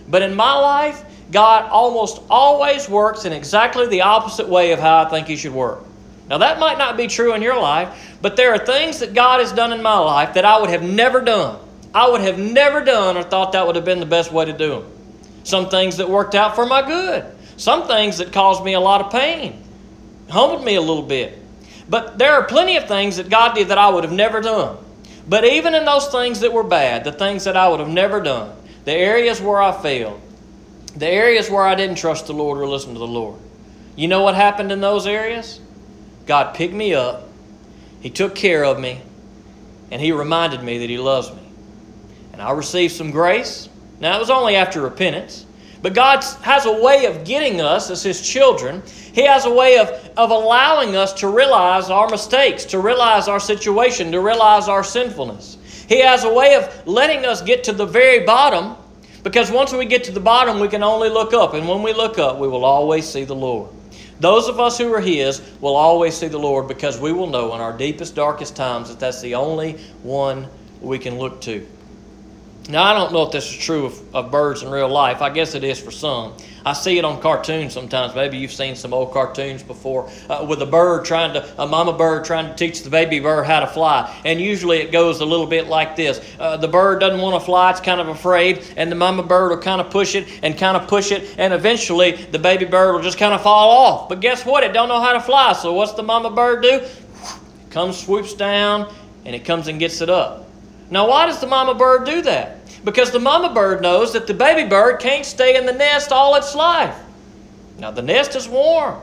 but 0.08 0.20
in 0.20 0.34
my 0.34 0.52
life, 0.52 1.02
God 1.32 1.70
almost 1.70 2.20
always 2.28 2.86
works 2.86 3.24
in 3.24 3.32
exactly 3.32 3.86
the 3.86 4.02
opposite 4.02 4.46
way 4.46 4.72
of 4.72 4.78
how 4.78 5.04
I 5.04 5.08
think 5.08 5.26
He 5.26 5.36
should 5.36 5.54
work. 5.54 5.84
Now, 6.28 6.36
that 6.36 6.58
might 6.58 6.76
not 6.76 6.98
be 6.98 7.06
true 7.06 7.32
in 7.32 7.40
your 7.40 7.58
life, 7.58 8.18
but 8.20 8.36
there 8.36 8.52
are 8.52 8.58
things 8.58 8.98
that 8.98 9.14
God 9.14 9.40
has 9.40 9.52
done 9.52 9.72
in 9.72 9.82
my 9.82 9.96
life 9.96 10.34
that 10.34 10.44
I 10.44 10.60
would 10.60 10.68
have 10.68 10.82
never 10.82 11.22
done. 11.22 11.58
I 11.94 12.10
would 12.10 12.20
have 12.20 12.38
never 12.38 12.84
done 12.84 13.16
or 13.16 13.22
thought 13.22 13.52
that 13.52 13.66
would 13.66 13.76
have 13.76 13.86
been 13.86 14.00
the 14.00 14.06
best 14.06 14.30
way 14.30 14.44
to 14.44 14.52
do 14.52 14.80
them. 14.80 14.92
Some 15.44 15.70
things 15.70 15.96
that 15.96 16.10
worked 16.10 16.34
out 16.34 16.54
for 16.54 16.66
my 16.66 16.86
good, 16.86 17.24
some 17.56 17.86
things 17.88 18.18
that 18.18 18.34
caused 18.34 18.62
me 18.62 18.74
a 18.74 18.80
lot 18.80 19.00
of 19.00 19.10
pain, 19.10 19.64
humbled 20.30 20.64
me 20.64 20.76
a 20.76 20.80
little 20.80 21.02
bit. 21.02 21.38
But 21.88 22.18
there 22.18 22.32
are 22.34 22.44
plenty 22.44 22.76
of 22.76 22.86
things 22.86 23.16
that 23.16 23.28
God 23.28 23.54
did 23.54 23.68
that 23.68 23.78
I 23.78 23.88
would 23.90 24.04
have 24.04 24.12
never 24.12 24.40
done. 24.40 24.78
But 25.28 25.44
even 25.44 25.74
in 25.74 25.84
those 25.84 26.08
things 26.08 26.40
that 26.40 26.52
were 26.52 26.64
bad, 26.64 27.04
the 27.04 27.12
things 27.12 27.44
that 27.44 27.56
I 27.56 27.68
would 27.68 27.80
have 27.80 27.88
never 27.88 28.20
done, 28.20 28.56
the 28.84 28.92
areas 28.92 29.40
where 29.40 29.60
I 29.60 29.72
failed, 29.80 30.20
the 30.96 31.08
areas 31.08 31.50
where 31.50 31.64
I 31.64 31.74
didn't 31.74 31.96
trust 31.96 32.26
the 32.26 32.32
Lord 32.32 32.58
or 32.58 32.66
listen 32.66 32.94
to 32.94 32.98
the 32.98 33.06
Lord, 33.06 33.38
you 33.96 34.08
know 34.08 34.22
what 34.22 34.34
happened 34.34 34.72
in 34.72 34.80
those 34.80 35.06
areas? 35.06 35.60
God 36.26 36.54
picked 36.54 36.74
me 36.74 36.94
up, 36.94 37.28
He 38.00 38.10
took 38.10 38.34
care 38.34 38.64
of 38.64 38.78
me, 38.78 39.02
and 39.90 40.00
He 40.00 40.12
reminded 40.12 40.62
me 40.62 40.78
that 40.78 40.90
He 40.90 40.98
loves 40.98 41.30
me. 41.30 41.42
And 42.32 42.40
I 42.40 42.52
received 42.52 42.94
some 42.94 43.10
grace. 43.10 43.68
Now, 44.00 44.16
it 44.16 44.20
was 44.20 44.30
only 44.30 44.56
after 44.56 44.80
repentance. 44.80 45.44
But 45.82 45.94
God 45.94 46.22
has 46.42 46.66
a 46.66 46.80
way 46.80 47.06
of 47.06 47.24
getting 47.24 47.60
us 47.60 47.90
as 47.90 48.02
His 48.02 48.20
children. 48.20 48.82
He 49.12 49.22
has 49.24 49.46
a 49.46 49.50
way 49.50 49.78
of, 49.78 49.88
of 50.16 50.30
allowing 50.30 50.94
us 50.94 51.12
to 51.14 51.28
realize 51.28 51.88
our 51.88 52.08
mistakes, 52.08 52.64
to 52.66 52.78
realize 52.78 53.28
our 53.28 53.40
situation, 53.40 54.12
to 54.12 54.20
realize 54.20 54.68
our 54.68 54.84
sinfulness. 54.84 55.56
He 55.88 56.00
has 56.00 56.24
a 56.24 56.32
way 56.32 56.54
of 56.54 56.86
letting 56.86 57.24
us 57.24 57.40
get 57.42 57.64
to 57.64 57.72
the 57.72 57.86
very 57.86 58.24
bottom 58.24 58.76
because 59.22 59.50
once 59.50 59.72
we 59.72 59.84
get 59.86 60.04
to 60.04 60.12
the 60.12 60.20
bottom, 60.20 60.60
we 60.60 60.68
can 60.68 60.82
only 60.82 61.08
look 61.08 61.34
up. 61.34 61.54
And 61.54 61.68
when 61.68 61.82
we 61.82 61.92
look 61.92 62.18
up, 62.18 62.38
we 62.38 62.48
will 62.48 62.64
always 62.64 63.08
see 63.08 63.24
the 63.24 63.34
Lord. 63.34 63.70
Those 64.20 64.48
of 64.48 64.60
us 64.60 64.76
who 64.76 64.92
are 64.92 65.00
His 65.00 65.40
will 65.60 65.76
always 65.76 66.14
see 66.14 66.28
the 66.28 66.38
Lord 66.38 66.68
because 66.68 67.00
we 67.00 67.12
will 67.12 67.26
know 67.26 67.54
in 67.54 67.60
our 67.60 67.76
deepest, 67.76 68.14
darkest 68.14 68.54
times 68.54 68.88
that 68.88 69.00
that's 69.00 69.20
the 69.22 69.34
only 69.34 69.78
one 70.02 70.46
we 70.80 70.98
can 70.98 71.18
look 71.18 71.40
to. 71.42 71.66
Now, 72.68 72.84
I 72.84 72.94
don't 72.94 73.12
know 73.12 73.22
if 73.22 73.32
this 73.32 73.50
is 73.50 73.56
true 73.56 73.86
of, 73.86 74.14
of, 74.14 74.30
birds 74.30 74.62
in 74.62 74.70
real 74.70 74.88
life. 74.88 75.22
I 75.22 75.30
guess 75.30 75.54
it 75.54 75.64
is 75.64 75.80
for 75.80 75.90
some. 75.90 76.34
I 76.64 76.74
see 76.74 76.98
it 76.98 77.04
on 77.04 77.20
cartoons 77.20 77.72
sometimes. 77.72 78.14
Maybe 78.14 78.36
you've 78.36 78.52
seen 78.52 78.76
some 78.76 78.92
old 78.92 79.12
cartoons 79.12 79.62
before 79.62 80.10
uh, 80.28 80.44
with 80.48 80.60
a 80.60 80.66
bird 80.66 81.04
trying 81.04 81.32
to, 81.32 81.62
a 81.62 81.66
mama 81.66 81.92
bird 81.92 82.24
trying 82.26 82.46
to 82.46 82.54
teach 82.54 82.82
the 82.82 82.90
baby 82.90 83.18
bird 83.18 83.46
how 83.46 83.60
to 83.60 83.66
fly. 83.66 84.14
And 84.24 84.40
usually 84.40 84.78
it 84.78 84.92
goes 84.92 85.20
a 85.20 85.24
little 85.24 85.46
bit 85.46 85.68
like 85.68 85.96
this 85.96 86.20
uh, 86.38 86.58
The 86.58 86.68
bird 86.68 87.00
doesn't 87.00 87.20
want 87.20 87.40
to 87.40 87.44
fly, 87.44 87.70
it's 87.70 87.80
kind 87.80 88.00
of 88.00 88.08
afraid, 88.08 88.62
and 88.76 88.92
the 88.92 88.96
mama 88.96 89.22
bird 89.22 89.50
will 89.50 89.58
kind 89.58 89.80
of 89.80 89.90
push 89.90 90.14
it 90.14 90.28
and 90.42 90.56
kind 90.56 90.76
of 90.76 90.86
push 90.86 91.12
it, 91.12 91.34
and 91.38 91.54
eventually 91.54 92.12
the 92.12 92.38
baby 92.38 92.66
bird 92.66 92.92
will 92.92 93.02
just 93.02 93.18
kind 93.18 93.32
of 93.32 93.42
fall 93.42 93.70
off. 93.70 94.08
But 94.08 94.20
guess 94.20 94.44
what? 94.44 94.62
It 94.62 94.72
don't 94.72 94.88
know 94.88 95.00
how 95.00 95.14
to 95.14 95.20
fly. 95.20 95.54
So 95.54 95.72
what's 95.72 95.94
the 95.94 96.02
mama 96.02 96.30
bird 96.30 96.62
do? 96.62 96.74
It 96.74 97.70
comes, 97.70 97.96
swoops 97.98 98.34
down, 98.34 98.92
and 99.24 99.34
it 99.34 99.44
comes 99.44 99.66
and 99.66 99.80
gets 99.80 100.02
it 100.02 100.10
up. 100.10 100.49
Now, 100.90 101.08
why 101.08 101.26
does 101.26 101.40
the 101.40 101.46
mama 101.46 101.74
bird 101.74 102.04
do 102.04 102.22
that? 102.22 102.58
Because 102.84 103.10
the 103.10 103.20
mama 103.20 103.54
bird 103.54 103.80
knows 103.80 104.12
that 104.12 104.26
the 104.26 104.34
baby 104.34 104.68
bird 104.68 105.00
can't 105.00 105.24
stay 105.24 105.56
in 105.56 105.66
the 105.66 105.72
nest 105.72 106.10
all 106.12 106.34
its 106.34 106.54
life. 106.54 106.96
Now, 107.78 107.90
the 107.90 108.02
nest 108.02 108.34
is 108.34 108.48
warm, 108.48 109.00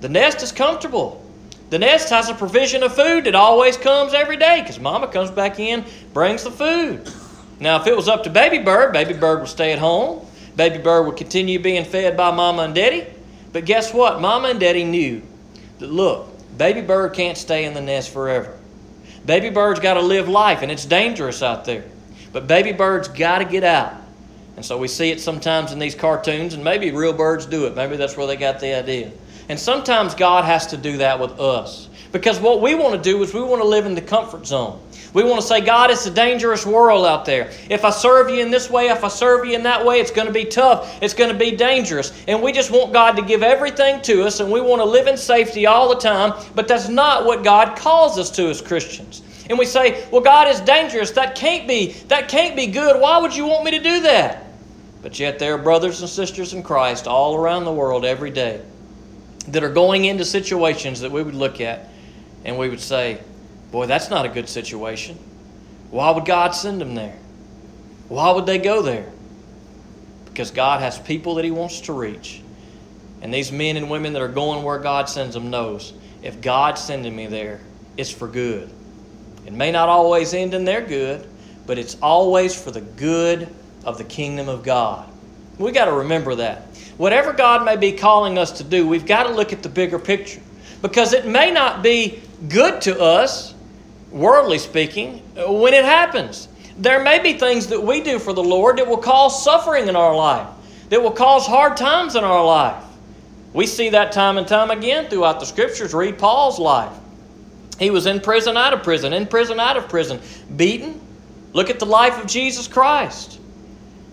the 0.00 0.08
nest 0.08 0.42
is 0.42 0.52
comfortable. 0.52 1.22
The 1.68 1.80
nest 1.80 2.10
has 2.10 2.28
a 2.28 2.34
provision 2.34 2.84
of 2.84 2.94
food 2.94 3.24
that 3.24 3.34
always 3.34 3.76
comes 3.76 4.14
every 4.14 4.36
day 4.36 4.60
because 4.60 4.78
mama 4.78 5.08
comes 5.08 5.32
back 5.32 5.58
in, 5.58 5.84
brings 6.12 6.44
the 6.44 6.50
food. 6.52 7.10
Now, 7.58 7.80
if 7.80 7.88
it 7.88 7.96
was 7.96 8.06
up 8.06 8.22
to 8.22 8.30
baby 8.30 8.58
bird, 8.58 8.92
baby 8.92 9.14
bird 9.14 9.40
would 9.40 9.48
stay 9.48 9.72
at 9.72 9.80
home. 9.80 10.24
Baby 10.54 10.78
bird 10.78 11.06
would 11.06 11.16
continue 11.16 11.58
being 11.58 11.84
fed 11.84 12.16
by 12.16 12.30
mama 12.30 12.62
and 12.62 12.74
daddy. 12.74 13.06
But 13.52 13.64
guess 13.64 13.92
what? 13.92 14.20
Mama 14.20 14.48
and 14.48 14.60
daddy 14.60 14.84
knew 14.84 15.22
that, 15.80 15.90
look, 15.90 16.28
baby 16.56 16.82
bird 16.82 17.14
can't 17.14 17.36
stay 17.36 17.64
in 17.64 17.74
the 17.74 17.80
nest 17.80 18.12
forever. 18.12 18.56
Baby 19.26 19.50
bird's 19.50 19.80
got 19.80 19.94
to 19.94 20.02
live 20.02 20.28
life, 20.28 20.62
and 20.62 20.70
it's 20.70 20.84
dangerous 20.84 21.42
out 21.42 21.64
there. 21.64 21.84
But 22.32 22.46
baby 22.46 22.72
birds 22.72 23.08
got 23.08 23.38
to 23.38 23.44
get 23.44 23.64
out. 23.64 23.94
And 24.56 24.64
so 24.64 24.78
we 24.78 24.88
see 24.88 25.10
it 25.10 25.20
sometimes 25.20 25.72
in 25.72 25.78
these 25.78 25.94
cartoons, 25.94 26.54
and 26.54 26.64
maybe 26.64 26.90
real 26.92 27.12
birds 27.12 27.44
do 27.44 27.66
it. 27.66 27.76
Maybe 27.76 27.96
that's 27.96 28.16
where 28.16 28.26
they 28.26 28.36
got 28.36 28.60
the 28.60 28.74
idea. 28.74 29.10
And 29.48 29.58
sometimes 29.58 30.14
God 30.14 30.44
has 30.44 30.68
to 30.68 30.76
do 30.76 30.98
that 30.98 31.20
with 31.20 31.38
us. 31.38 31.88
Because 32.12 32.40
what 32.40 32.62
we 32.62 32.74
want 32.74 32.94
to 32.94 33.00
do 33.10 33.22
is 33.22 33.34
we 33.34 33.42
want 33.42 33.60
to 33.60 33.68
live 33.68 33.84
in 33.84 33.94
the 33.94 34.00
comfort 34.00 34.46
zone. 34.46 34.80
We 35.16 35.24
want 35.24 35.40
to 35.40 35.46
say, 35.46 35.62
God, 35.62 35.90
it's 35.90 36.04
a 36.04 36.10
dangerous 36.10 36.66
world 36.66 37.06
out 37.06 37.24
there. 37.24 37.50
If 37.70 37.86
I 37.86 37.90
serve 37.90 38.28
you 38.28 38.42
in 38.42 38.50
this 38.50 38.68
way, 38.68 38.88
if 38.88 39.02
I 39.02 39.08
serve 39.08 39.46
you 39.46 39.54
in 39.54 39.62
that 39.62 39.82
way, 39.82 39.98
it's 39.98 40.10
going 40.10 40.26
to 40.26 40.32
be 40.32 40.44
tough. 40.44 40.98
It's 41.00 41.14
going 41.14 41.32
to 41.32 41.38
be 41.38 41.52
dangerous. 41.52 42.12
And 42.28 42.42
we 42.42 42.52
just 42.52 42.70
want 42.70 42.92
God 42.92 43.16
to 43.16 43.22
give 43.22 43.42
everything 43.42 44.02
to 44.02 44.24
us, 44.24 44.40
and 44.40 44.52
we 44.52 44.60
want 44.60 44.82
to 44.82 44.84
live 44.84 45.06
in 45.06 45.16
safety 45.16 45.64
all 45.64 45.88
the 45.88 45.98
time. 45.98 46.34
But 46.54 46.68
that's 46.68 46.90
not 46.90 47.24
what 47.24 47.42
God 47.42 47.78
calls 47.78 48.18
us 48.18 48.30
to 48.32 48.50
as 48.50 48.60
Christians 48.60 49.22
and 49.48 49.58
we 49.58 49.64
say, 49.64 50.04
"Well, 50.10 50.20
God 50.20 50.48
is 50.48 50.60
dangerous. 50.60 51.12
That 51.12 51.36
can't 51.36 51.68
be. 51.68 51.92
That 52.08 52.28
can't 52.28 52.56
be 52.56 52.66
good. 52.66 53.00
Why 53.00 53.18
would 53.18 53.34
you 53.34 53.46
want 53.46 53.64
me 53.64 53.70
to 53.70 53.78
do 53.78 54.00
that?" 54.00 54.44
But 55.02 55.18
yet 55.18 55.38
there 55.38 55.54
are 55.54 55.58
brothers 55.58 56.00
and 56.00 56.10
sisters 56.10 56.52
in 56.52 56.62
Christ 56.62 57.06
all 57.06 57.36
around 57.36 57.64
the 57.64 57.72
world 57.72 58.04
every 58.04 58.30
day 58.30 58.60
that 59.48 59.62
are 59.62 59.72
going 59.72 60.04
into 60.04 60.24
situations 60.24 61.00
that 61.00 61.12
we 61.12 61.22
would 61.22 61.36
look 61.36 61.60
at 61.60 61.88
and 62.44 62.58
we 62.58 62.68
would 62.68 62.80
say, 62.80 63.18
"Boy, 63.70 63.86
that's 63.86 64.10
not 64.10 64.26
a 64.26 64.28
good 64.28 64.48
situation. 64.48 65.18
Why 65.90 66.10
would 66.10 66.24
God 66.24 66.54
send 66.54 66.80
them 66.80 66.94
there? 66.94 67.16
Why 68.08 68.30
would 68.30 68.46
they 68.46 68.58
go 68.58 68.82
there?" 68.82 69.06
Because 70.26 70.50
God 70.50 70.80
has 70.80 70.98
people 70.98 71.36
that 71.36 71.44
he 71.44 71.50
wants 71.50 71.80
to 71.82 71.92
reach. 71.92 72.42
And 73.22 73.32
these 73.32 73.50
men 73.50 73.76
and 73.76 73.90
women 73.90 74.12
that 74.12 74.22
are 74.22 74.28
going 74.28 74.62
where 74.62 74.78
God 74.78 75.08
sends 75.08 75.34
them 75.34 75.50
knows 75.50 75.94
if 76.22 76.40
God's 76.40 76.80
sending 76.80 77.14
me 77.14 77.26
there, 77.26 77.60
it's 77.96 78.10
for 78.10 78.28
good. 78.28 78.70
It 79.46 79.52
may 79.52 79.70
not 79.70 79.88
always 79.88 80.34
end 80.34 80.54
in 80.54 80.64
their 80.64 80.80
good, 80.80 81.26
but 81.66 81.78
it's 81.78 81.96
always 82.02 82.60
for 82.60 82.70
the 82.70 82.80
good 82.80 83.48
of 83.84 83.96
the 83.96 84.04
kingdom 84.04 84.48
of 84.48 84.62
God. 84.62 85.08
We 85.58 85.72
got 85.72 85.86
to 85.86 85.92
remember 85.92 86.34
that. 86.34 86.62
Whatever 86.96 87.32
God 87.32 87.64
may 87.64 87.76
be 87.76 87.92
calling 87.92 88.38
us 88.38 88.52
to 88.52 88.64
do, 88.64 88.86
we've 88.86 89.06
got 89.06 89.24
to 89.24 89.30
look 89.30 89.52
at 89.52 89.62
the 89.62 89.68
bigger 89.68 89.98
picture. 89.98 90.40
Because 90.82 91.12
it 91.12 91.26
may 91.26 91.50
not 91.50 91.82
be 91.82 92.20
good 92.48 92.82
to 92.82 93.00
us, 93.00 93.54
worldly 94.10 94.58
speaking, 94.58 95.18
when 95.36 95.74
it 95.74 95.84
happens. 95.84 96.48
There 96.78 97.02
may 97.02 97.18
be 97.18 97.34
things 97.34 97.68
that 97.68 97.82
we 97.82 98.02
do 98.02 98.18
for 98.18 98.32
the 98.32 98.42
Lord 98.42 98.78
that 98.78 98.86
will 98.86 98.98
cause 98.98 99.42
suffering 99.42 99.88
in 99.88 99.96
our 99.96 100.14
life, 100.14 100.48
that 100.90 101.02
will 101.02 101.10
cause 101.10 101.46
hard 101.46 101.76
times 101.76 102.16
in 102.16 102.24
our 102.24 102.44
life. 102.44 102.82
We 103.52 103.66
see 103.66 103.88
that 103.90 104.12
time 104.12 104.36
and 104.36 104.46
time 104.46 104.70
again 104.70 105.08
throughout 105.08 105.40
the 105.40 105.46
scriptures. 105.46 105.94
Read 105.94 106.18
Paul's 106.18 106.58
life. 106.58 106.92
He 107.78 107.90
was 107.90 108.06
in 108.06 108.20
prison, 108.20 108.56
out 108.56 108.74
of 108.74 108.82
prison, 108.82 109.12
in 109.12 109.26
prison, 109.26 109.58
out 109.58 109.76
of 109.76 109.88
prison, 109.88 110.20
beaten. 110.56 111.00
Look 111.52 111.70
at 111.70 111.78
the 111.78 111.86
life 111.86 112.22
of 112.22 112.26
Jesus 112.26 112.68
Christ. 112.68 113.40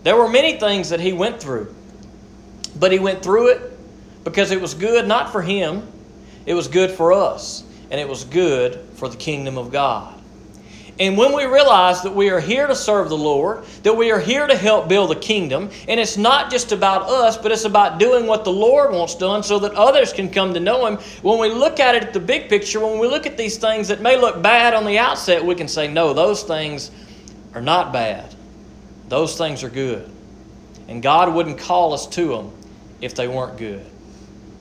There 0.04 0.16
were 0.16 0.30
many 0.30 0.60
things 0.60 0.90
that 0.90 1.00
he 1.00 1.14
went 1.14 1.42
through, 1.42 1.74
but 2.78 2.92
he 2.92 3.00
went 3.00 3.24
through 3.24 3.50
it 3.50 4.24
because 4.24 4.52
it 4.52 4.62
was 4.62 4.74
good 4.74 5.08
not 5.08 5.32
for 5.32 5.42
him, 5.42 5.88
it 6.46 6.54
was 6.54 6.68
good 6.68 6.92
for 6.92 7.12
us, 7.12 7.64
and 7.92 8.00
it 8.00 8.08
was 8.08 8.24
good 8.26 8.86
for 9.04 9.10
the 9.10 9.18
kingdom 9.18 9.58
of 9.58 9.70
God. 9.70 10.18
And 10.98 11.18
when 11.18 11.36
we 11.36 11.44
realize 11.44 12.04
that 12.04 12.16
we 12.16 12.30
are 12.30 12.40
here 12.40 12.68
to 12.68 12.74
serve 12.74 13.10
the 13.10 13.18
Lord, 13.18 13.66
that 13.84 13.98
we 13.98 14.12
are 14.12 14.20
here 14.20 14.48
to 14.48 14.56
help 14.56 14.88
build 14.88 15.10
the 15.10 15.18
kingdom, 15.18 15.72
and 15.90 16.00
it's 16.00 16.16
not 16.16 16.50
just 16.50 16.72
about 16.72 17.10
us, 17.10 17.38
but 17.38 17.52
it's 17.52 17.66
about 17.66 18.00
doing 18.00 18.28
what 18.28 18.46
the 18.46 18.54
Lord 18.54 18.94
wants 18.94 19.16
done 19.16 19.44
so 19.44 19.60
that 19.60 19.74
others 19.74 20.14
can 20.14 20.30
come 20.30 20.54
to 20.54 20.62
know 20.62 20.86
Him, 20.86 20.96
when 21.22 21.38
we 21.38 21.50
look 21.50 21.82
at 21.82 21.96
it 21.96 22.04
at 22.04 22.14
the 22.14 22.20
big 22.22 22.48
picture, 22.48 22.80
when 22.80 22.98
we 22.98 23.10
look 23.10 23.26
at 23.26 23.36
these 23.36 23.58
things 23.58 23.90
that 23.90 24.00
may 24.00 24.18
look 24.18 24.42
bad 24.42 24.74
on 24.74 24.86
the 24.86 24.98
outset, 24.98 25.44
we 25.44 25.54
can 25.54 25.68
say, 25.68 25.90
no, 25.90 26.14
those 26.14 26.44
things 26.44 26.90
are 27.54 27.62
not 27.62 27.92
bad. 27.92 28.34
Those 29.10 29.38
things 29.38 29.66
are 29.66 29.70
good. 29.70 30.10
And 30.88 31.04
God 31.04 31.34
wouldn't 31.34 31.58
call 31.58 31.92
us 31.92 32.08
to 32.08 32.28
them 32.30 32.54
if 33.02 33.16
they 33.16 33.28
weren't 33.28 33.58
good. 33.58 33.86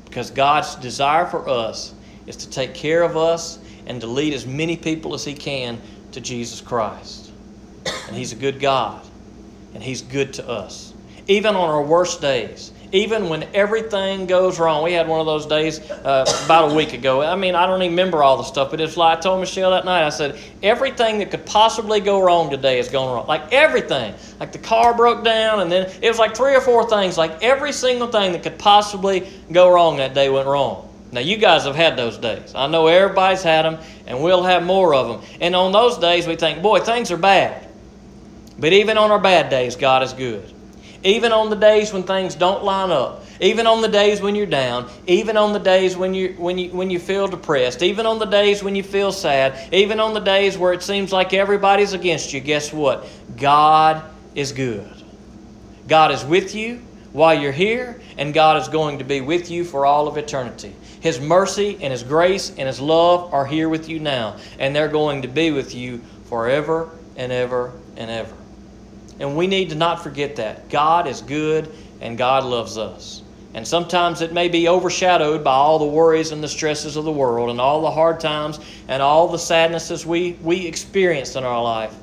Because 0.07 0.33
God's 0.33 0.75
desire 0.75 1.27
for 1.27 1.49
us 1.49 1.95
is 2.27 2.35
to 2.39 2.51
take 2.51 2.75
care 2.75 3.05
of 3.05 3.17
us 3.17 3.61
and 3.87 4.01
to 4.01 4.07
lead 4.07 4.35
as 4.35 4.47
many 4.47 4.77
people 4.77 5.15
as 5.15 5.25
He 5.25 5.35
can 5.35 5.81
to 6.13 6.21
Jesus 6.21 6.61
Christ. 6.61 7.31
And 8.09 8.17
He's 8.17 8.33
a 8.33 8.37
good 8.37 8.61
God, 8.61 9.05
and 9.75 9.83
He's 9.83 10.03
good 10.03 10.35
to 10.35 10.49
us. 10.49 10.93
Even 11.29 11.55
on 11.55 11.69
our 11.69 11.83
worst 11.83 12.21
days, 12.21 12.73
even 12.93 13.31
when 13.31 13.49
everything 13.55 14.27
goes 14.27 14.61
wrong. 14.61 14.85
We 14.85 14.93
had 14.93 15.09
one 15.09 15.19
of 15.19 15.27
those 15.27 15.47
days 15.47 15.81
uh, 15.91 16.25
about 16.45 16.71
a 16.71 16.75
week 16.75 16.93
ago. 16.93 17.23
I 17.23 17.35
mean, 17.37 17.55
I 17.55 17.67
don't 17.67 17.83
even 17.83 17.93
remember 17.93 18.23
all 18.23 18.37
the 18.37 18.43
stuff, 18.43 18.71
but 18.71 18.81
it's 18.81 18.99
like 18.99 19.19
I 19.19 19.21
told 19.21 19.41
Michelle 19.41 19.71
that 19.71 19.87
night. 19.87 20.05
I 20.05 20.11
said, 20.11 20.39
everything 20.63 21.19
that 21.19 21.31
could 21.31 21.47
possibly 21.47 22.01
go 22.01 22.23
wrong 22.23 22.51
today 22.51 22.79
is 22.79 22.89
going 22.89 23.09
wrong. 23.09 23.27
Like 23.27 23.51
everything. 23.53 24.15
Like 24.39 24.53
the 24.53 24.59
car 24.59 24.95
broke 24.95 25.25
down, 25.25 25.61
and 25.61 25.73
then 25.73 25.91
it 26.03 26.09
was 26.09 26.19
like 26.19 26.37
three 26.37 26.55
or 26.55 26.61
four 26.61 26.89
things. 26.89 27.17
Like 27.17 27.43
every 27.43 27.73
single 27.73 28.09
thing 28.09 28.33
that 28.33 28.43
could 28.43 28.59
possibly 28.59 29.27
go 29.51 29.73
wrong 29.73 29.97
that 29.97 30.13
day 30.13 30.29
went 30.29 30.47
wrong. 30.47 30.89
Now, 31.13 31.21
you 31.21 31.37
guys 31.37 31.65
have 31.65 31.77
had 31.77 31.97
those 31.97 32.17
days. 32.17 32.55
I 32.55 32.67
know 32.69 32.87
everybody's 32.87 33.43
had 33.43 33.67
them, 33.67 33.79
and 34.07 34.23
we'll 34.23 34.43
have 34.43 34.65
more 34.65 34.95
of 34.95 35.09
them. 35.09 35.31
And 35.43 35.55
on 35.55 35.71
those 35.71 35.99
days, 35.99 36.27
we 36.27 36.37
think, 36.37 36.63
boy, 36.63 36.81
things 36.81 37.11
are 37.11 37.19
bad. 37.19 37.69
But 38.59 38.73
even 38.73 38.97
on 38.97 39.11
our 39.11 39.19
bad 39.19 39.51
days, 39.51 39.77
God 39.77 40.03
is 40.03 40.15
good. 40.15 40.51
Even 41.05 41.33
on 41.33 41.51
the 41.51 41.57
days 41.57 41.93
when 41.93 42.05
things 42.05 42.35
don't 42.35 42.65
line 42.65 42.91
up, 42.91 43.25
even 43.41 43.67
on 43.67 43.83
the 43.83 43.89
days 43.89 44.23
when 44.23 44.35
you're 44.37 44.47
down, 44.47 44.89
even 45.07 45.37
on 45.37 45.53
the 45.53 45.59
days 45.59 45.97
when 45.97 46.15
you 46.15 46.35
when 46.39 46.59
you 46.59 46.71
when 46.71 46.91
you 46.91 47.01
feel 47.01 47.27
depressed, 47.27 47.83
even 47.83 48.07
on 48.07 48.21
the 48.21 48.25
days 48.25 48.63
when 48.63 48.77
you 48.77 48.85
feel 48.85 49.11
sad, 49.11 49.75
even 49.75 49.99
on 49.99 50.15
the 50.15 50.21
days 50.21 50.57
where 50.57 50.73
it 50.73 50.81
seems 50.81 51.13
like 51.13 51.35
everybody's 51.35 51.93
against 51.93 52.33
you, 52.33 52.39
guess 52.39 52.73
what? 52.73 53.05
God 53.37 54.05
is 54.37 54.53
good. 54.53 54.89
God 55.89 56.13
is 56.13 56.25
with 56.25 56.55
you 56.55 56.81
while 57.13 57.35
you're 57.35 57.51
here, 57.51 58.01
and 58.17 58.33
God 58.33 58.63
is 58.63 58.69
going 58.69 58.99
to 58.99 59.05
be 59.05 59.21
with 59.21 59.51
you 59.51 59.65
for 59.65 59.85
all 59.85 60.07
of 60.07 60.17
eternity. 60.17 60.73
His 61.03 61.21
mercy 61.21 61.79
and 61.83 61.93
His 61.93 62.05
grace 62.05 62.51
and 62.51 62.69
His 62.69 62.81
love 62.81 63.35
are 63.35 63.45
here 63.45 63.69
with 63.69 63.89
you 63.89 63.99
now, 63.99 64.37
and 64.59 64.75
they're 64.75 64.89
going 64.89 65.23
to 65.23 65.29
be 65.29 65.51
with 65.51 65.75
you 65.75 66.01
forever 66.27 66.89
and 67.17 67.33
ever 67.33 67.73
and 67.97 68.09
ever. 68.09 68.35
And 69.19 69.37
we 69.37 69.49
need 69.49 69.71
to 69.71 69.75
not 69.75 70.03
forget 70.03 70.37
that. 70.37 70.71
God 70.71 71.07
is 71.07 71.21
good 71.21 71.73
and 72.01 72.17
God 72.17 72.45
loves 72.45 72.79
us. 72.79 73.23
And 73.55 73.67
sometimes 73.67 74.23
it 74.23 74.33
may 74.33 74.49
be 74.49 74.69
overshadowed 74.69 75.45
by 75.45 75.53
all 75.53 75.79
the 75.79 75.85
worries 75.87 76.33
and 76.33 76.43
the 76.43 76.49
stresses 76.49 76.97
of 76.97 77.05
the 77.05 77.13
world 77.13 77.51
and 77.51 77.61
all 77.61 77.83
the 77.83 77.91
hard 77.91 78.19
times 78.21 78.61
and 78.89 79.03
all 79.03 79.29
the 79.29 79.39
sadnesses 79.39 80.07
we, 80.07 80.33
we 80.41 80.67
experience 80.67 81.37
in 81.37 81.45
our 81.45 81.63
life. 81.63 81.95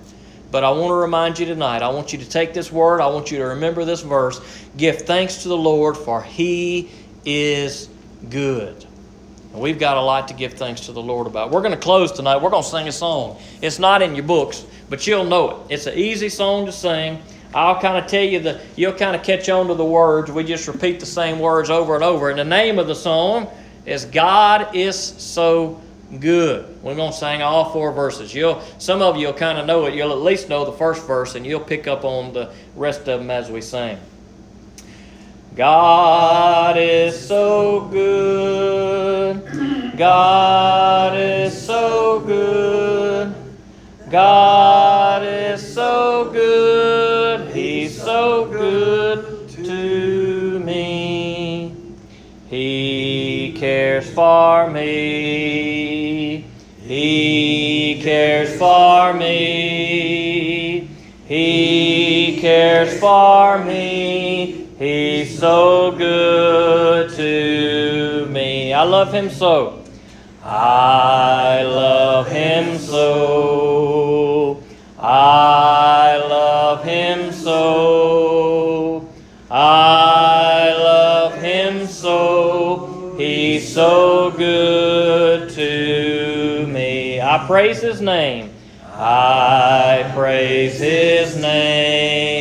But 0.51 0.63
I 0.63 0.71
want 0.71 0.89
to 0.89 0.95
remind 0.95 1.39
you 1.39 1.45
tonight, 1.45 1.81
I 1.81 1.89
want 1.89 2.11
you 2.11 2.19
to 2.19 2.29
take 2.29 2.53
this 2.53 2.71
word, 2.71 3.01
I 3.01 3.07
want 3.07 3.31
you 3.31 3.37
to 3.39 3.45
remember 3.45 3.85
this 3.85 4.01
verse. 4.01 4.41
Give 4.77 4.97
thanks 4.97 5.43
to 5.43 5.47
the 5.47 5.57
Lord, 5.57 5.95
for 5.95 6.21
He 6.21 6.89
is 7.25 7.89
good. 8.29 8.85
And 9.53 9.61
we've 9.61 9.79
got 9.79 9.97
a 9.97 10.01
lot 10.01 10.27
to 10.27 10.33
give 10.33 10.53
thanks 10.53 10.81
to 10.81 10.91
the 10.91 11.01
Lord 11.01 11.25
about. 11.25 11.49
We're 11.49 11.61
going 11.61 11.73
to 11.73 11.77
close 11.77 12.11
tonight. 12.11 12.37
We're 12.37 12.51
going 12.51 12.63
to 12.63 12.69
sing 12.69 12.87
a 12.87 12.91
song. 12.91 13.39
It's 13.61 13.79
not 13.79 14.01
in 14.01 14.15
your 14.15 14.25
books, 14.25 14.65
but 14.89 15.07
you'll 15.07 15.23
know 15.23 15.49
it. 15.49 15.73
It's 15.73 15.87
an 15.87 15.97
easy 15.97 16.29
song 16.29 16.65
to 16.67 16.71
sing. 16.71 17.19
I'll 17.53 17.79
kind 17.79 17.97
of 17.97 18.09
tell 18.09 18.23
you 18.23 18.39
the 18.39 18.61
you'll 18.75 18.93
kind 18.93 19.15
of 19.15 19.23
catch 19.23 19.49
on 19.49 19.67
to 19.67 19.73
the 19.73 19.85
words. 19.85 20.31
We 20.31 20.43
just 20.43 20.67
repeat 20.67 20.99
the 20.99 21.07
same 21.07 21.39
words 21.39 21.71
over 21.71 21.95
and 21.95 22.03
over. 22.03 22.29
And 22.29 22.37
the 22.37 22.45
name 22.45 22.77
of 22.77 22.87
the 22.87 22.95
song 22.95 23.47
is 23.87 24.05
God 24.05 24.75
is 24.75 24.95
so 24.95 25.81
good. 26.19 26.81
We're 26.83 26.95
going 26.95 27.11
to 27.11 27.17
sing 27.17 27.41
all 27.41 27.71
four 27.71 27.91
verses. 27.91 28.35
You'll 28.35 28.61
some 28.77 29.01
of 29.01 29.17
you'll 29.17 29.33
kind 29.33 29.57
of 29.57 29.65
know 29.65 29.85
it. 29.85 29.95
You'll 29.95 30.11
at 30.11 30.19
least 30.19 30.47
know 30.47 30.63
the 30.63 30.73
first 30.73 31.07
verse, 31.07 31.33
and 31.33 31.43
you'll 31.43 31.59
pick 31.59 31.87
up 31.87 32.05
on 32.05 32.33
the 32.33 32.53
rest 32.75 33.07
of 33.07 33.19
them 33.19 33.31
as 33.31 33.49
we 33.49 33.61
sing. 33.61 33.97
God 35.59 36.77
is 36.77 37.27
so 37.27 37.81
good. 37.91 39.43
God 39.97 41.17
is 41.17 41.65
so 41.65 42.21
good. 42.21 43.35
God 44.09 45.23
is 45.25 45.73
so 45.73 46.29
good. 46.31 47.53
He's 47.53 48.01
so 48.01 48.45
good 48.45 49.49
to 49.65 50.59
me. 50.59 51.75
He 52.47 53.53
cares 53.59 54.09
for 54.13 54.69
me. 54.69 56.45
He 56.83 57.99
cares 58.01 58.57
for 58.57 59.13
me. 59.13 60.89
He 61.27 62.39
cares 62.39 62.97
for 62.97 63.61
me. 63.65 64.58
He's 64.79 65.37
so 65.37 65.91
good 65.91 67.09
to 67.17 68.25
me. 68.31 68.73
I 68.73 68.83
love 68.83 69.11
him 69.11 69.29
so. 69.29 69.83
I 70.41 71.63
love 71.63 72.27
him 72.29 72.77
so. 72.77 74.63
I 74.97 76.15
love 76.15 76.85
him 76.85 77.33
so. 77.33 79.09
I 79.51 80.71
love 80.77 81.41
him 81.41 81.85
so. 81.85 83.15
He's 83.17 83.67
so 83.73 84.31
good 84.31 85.49
to 85.49 86.67
me. 86.67 87.19
I 87.19 87.45
praise 87.45 87.81
his 87.81 87.99
name. 87.99 88.53
I 88.93 90.09
praise 90.15 90.79
his 90.79 91.35
name. 91.35 92.38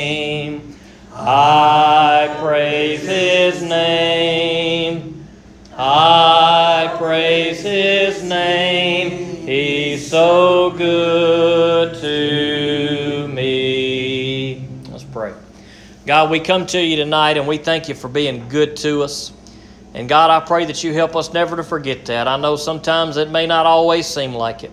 I 1.20 2.36
praise 2.40 3.02
his 3.02 3.60
name. 3.60 5.26
I 5.76 6.94
praise 6.96 7.60
his 7.60 8.22
name. 8.22 9.44
He's 9.44 10.08
so 10.08 10.70
good 10.70 12.00
to 12.00 13.28
me. 13.34 14.68
Let's 14.90 15.02
pray. 15.02 15.34
God, 16.06 16.30
we 16.30 16.38
come 16.38 16.66
to 16.66 16.80
you 16.80 16.94
tonight 16.94 17.36
and 17.36 17.48
we 17.48 17.58
thank 17.58 17.88
you 17.88 17.96
for 17.96 18.08
being 18.08 18.48
good 18.48 18.76
to 18.78 19.02
us. 19.02 19.32
And 19.94 20.08
God, 20.08 20.30
I 20.30 20.46
pray 20.46 20.66
that 20.66 20.84
you 20.84 20.92
help 20.92 21.16
us 21.16 21.32
never 21.32 21.56
to 21.56 21.64
forget 21.64 22.06
that. 22.06 22.28
I 22.28 22.36
know 22.36 22.54
sometimes 22.54 23.16
it 23.16 23.30
may 23.30 23.46
not 23.46 23.66
always 23.66 24.06
seem 24.06 24.34
like 24.34 24.62
it. 24.62 24.70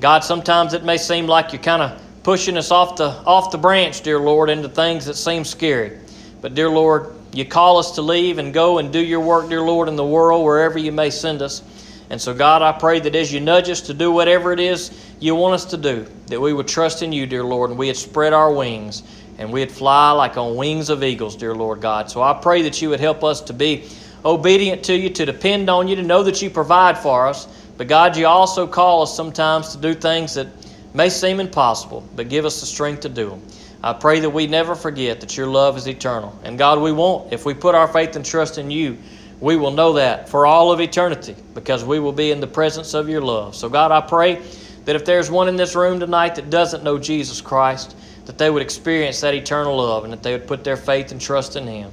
God, 0.00 0.24
sometimes 0.24 0.72
it 0.72 0.84
may 0.84 0.96
seem 0.96 1.26
like 1.26 1.52
you're 1.52 1.60
kind 1.60 1.82
of 1.82 2.00
pushing 2.26 2.56
us 2.56 2.72
off 2.72 2.96
the 2.96 3.06
off 3.24 3.52
the 3.52 3.56
branch, 3.56 4.00
dear 4.00 4.18
Lord, 4.18 4.50
into 4.50 4.68
things 4.68 5.06
that 5.06 5.14
seem 5.14 5.44
scary. 5.44 5.96
But 6.40 6.56
dear 6.56 6.68
Lord, 6.68 7.14
you 7.32 7.44
call 7.44 7.76
us 7.76 7.92
to 7.92 8.02
leave 8.02 8.38
and 8.38 8.52
go 8.52 8.78
and 8.78 8.92
do 8.92 8.98
your 8.98 9.20
work, 9.20 9.48
dear 9.48 9.60
Lord, 9.60 9.86
in 9.86 9.94
the 9.94 10.04
world 10.04 10.44
wherever 10.44 10.76
you 10.76 10.90
may 10.90 11.08
send 11.08 11.40
us. 11.40 11.62
And 12.10 12.20
so, 12.20 12.34
God, 12.34 12.62
I 12.62 12.72
pray 12.72 12.98
that 12.98 13.14
as 13.14 13.32
you 13.32 13.38
nudge 13.38 13.70
us 13.70 13.80
to 13.82 13.94
do 13.94 14.10
whatever 14.10 14.52
it 14.52 14.58
is 14.58 14.90
you 15.20 15.36
want 15.36 15.54
us 15.54 15.66
to 15.66 15.76
do, 15.76 16.04
that 16.26 16.40
we 16.40 16.52
would 16.52 16.66
trust 16.66 17.00
in 17.04 17.12
you, 17.12 17.28
dear 17.28 17.44
Lord, 17.44 17.70
and 17.70 17.78
we 17.78 17.86
would 17.86 17.96
spread 17.96 18.32
our 18.32 18.52
wings 18.52 19.04
and 19.38 19.52
we'd 19.52 19.70
fly 19.70 20.10
like 20.10 20.36
on 20.36 20.56
wings 20.56 20.90
of 20.90 21.04
eagles, 21.04 21.36
dear 21.36 21.54
Lord 21.54 21.80
God. 21.80 22.10
So 22.10 22.22
I 22.22 22.34
pray 22.34 22.60
that 22.62 22.82
you 22.82 22.88
would 22.88 22.98
help 22.98 23.22
us 23.22 23.40
to 23.42 23.52
be 23.52 23.88
obedient 24.24 24.82
to 24.86 24.96
you, 24.96 25.10
to 25.10 25.26
depend 25.26 25.70
on 25.70 25.86
you, 25.86 25.94
to 25.94 26.02
know 26.02 26.24
that 26.24 26.42
you 26.42 26.50
provide 26.50 26.98
for 26.98 27.28
us. 27.28 27.46
But 27.76 27.86
God, 27.86 28.16
you 28.16 28.26
also 28.26 28.66
call 28.66 29.02
us 29.02 29.16
sometimes 29.16 29.76
to 29.76 29.78
do 29.78 29.94
things 29.94 30.34
that 30.34 30.48
may 30.96 31.10
seem 31.10 31.38
impossible, 31.40 32.02
but 32.16 32.28
give 32.28 32.44
us 32.44 32.60
the 32.60 32.66
strength 32.66 33.00
to 33.00 33.08
do 33.08 33.30
them. 33.30 33.42
I 33.82 33.92
pray 33.92 34.18
that 34.20 34.30
we 34.30 34.46
never 34.46 34.74
forget 34.74 35.20
that 35.20 35.36
your 35.36 35.46
love 35.46 35.76
is 35.76 35.86
eternal. 35.86 36.36
And 36.42 36.58
God, 36.58 36.80
we 36.80 36.90
won't. 36.90 37.32
If 37.32 37.44
we 37.44 37.54
put 37.54 37.74
our 37.74 37.86
faith 37.86 38.16
and 38.16 38.24
trust 38.24 38.58
in 38.58 38.70
you, 38.70 38.96
we 39.38 39.56
will 39.56 39.70
know 39.70 39.92
that 39.92 40.28
for 40.28 40.46
all 40.46 40.72
of 40.72 40.80
eternity 40.80 41.36
because 41.54 41.84
we 41.84 42.00
will 42.00 42.12
be 42.12 42.30
in 42.30 42.40
the 42.40 42.46
presence 42.46 42.94
of 42.94 43.08
your 43.08 43.20
love. 43.20 43.54
So, 43.54 43.68
God, 43.68 43.92
I 43.92 44.00
pray 44.00 44.40
that 44.86 44.96
if 44.96 45.04
there's 45.04 45.30
one 45.30 45.48
in 45.48 45.56
this 45.56 45.74
room 45.74 46.00
tonight 46.00 46.34
that 46.36 46.48
doesn't 46.48 46.82
know 46.82 46.98
Jesus 46.98 47.40
Christ, 47.40 47.96
that 48.24 48.38
they 48.38 48.50
would 48.50 48.62
experience 48.62 49.20
that 49.20 49.34
eternal 49.34 49.76
love 49.76 50.04
and 50.04 50.12
that 50.12 50.22
they 50.22 50.32
would 50.32 50.46
put 50.46 50.64
their 50.64 50.76
faith 50.76 51.12
and 51.12 51.20
trust 51.20 51.56
in 51.56 51.66
Him. 51.66 51.90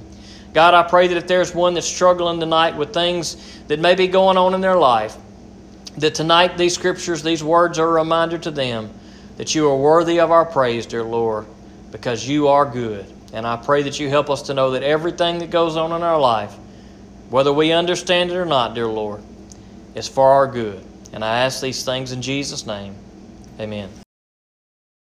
God, 0.54 0.72
I 0.72 0.82
pray 0.82 1.08
that 1.08 1.16
if 1.16 1.26
there's 1.26 1.54
one 1.54 1.74
that's 1.74 1.86
struggling 1.86 2.40
tonight 2.40 2.76
with 2.76 2.94
things 2.94 3.60
that 3.66 3.80
may 3.80 3.94
be 3.94 4.06
going 4.06 4.36
on 4.36 4.54
in 4.54 4.60
their 4.60 4.76
life, 4.76 5.16
that 5.98 6.14
tonight 6.14 6.58
these 6.58 6.74
scriptures, 6.74 7.22
these 7.22 7.42
words 7.42 7.78
are 7.78 7.88
a 7.88 7.92
reminder 7.92 8.38
to 8.38 8.50
them 8.50 8.90
that 9.36 9.54
you 9.54 9.68
are 9.68 9.76
worthy 9.76 10.20
of 10.20 10.30
our 10.30 10.44
praise, 10.44 10.86
dear 10.86 11.04
Lord, 11.04 11.46
because 11.92 12.28
you 12.28 12.48
are 12.48 12.64
good. 12.64 13.06
And 13.32 13.46
I 13.46 13.56
pray 13.56 13.82
that 13.82 13.98
you 13.98 14.08
help 14.08 14.30
us 14.30 14.42
to 14.42 14.54
know 14.54 14.70
that 14.72 14.82
everything 14.82 15.38
that 15.38 15.50
goes 15.50 15.76
on 15.76 15.92
in 15.92 16.02
our 16.02 16.20
life, 16.20 16.54
whether 17.30 17.52
we 17.52 17.72
understand 17.72 18.30
it 18.30 18.36
or 18.36 18.44
not, 18.44 18.74
dear 18.74 18.86
Lord, 18.86 19.22
is 19.94 20.08
for 20.08 20.30
our 20.30 20.46
good. 20.46 20.84
And 21.12 21.24
I 21.24 21.40
ask 21.40 21.60
these 21.60 21.84
things 21.84 22.12
in 22.12 22.22
Jesus' 22.22 22.66
name. 22.66 22.94
Amen. 23.58 24.03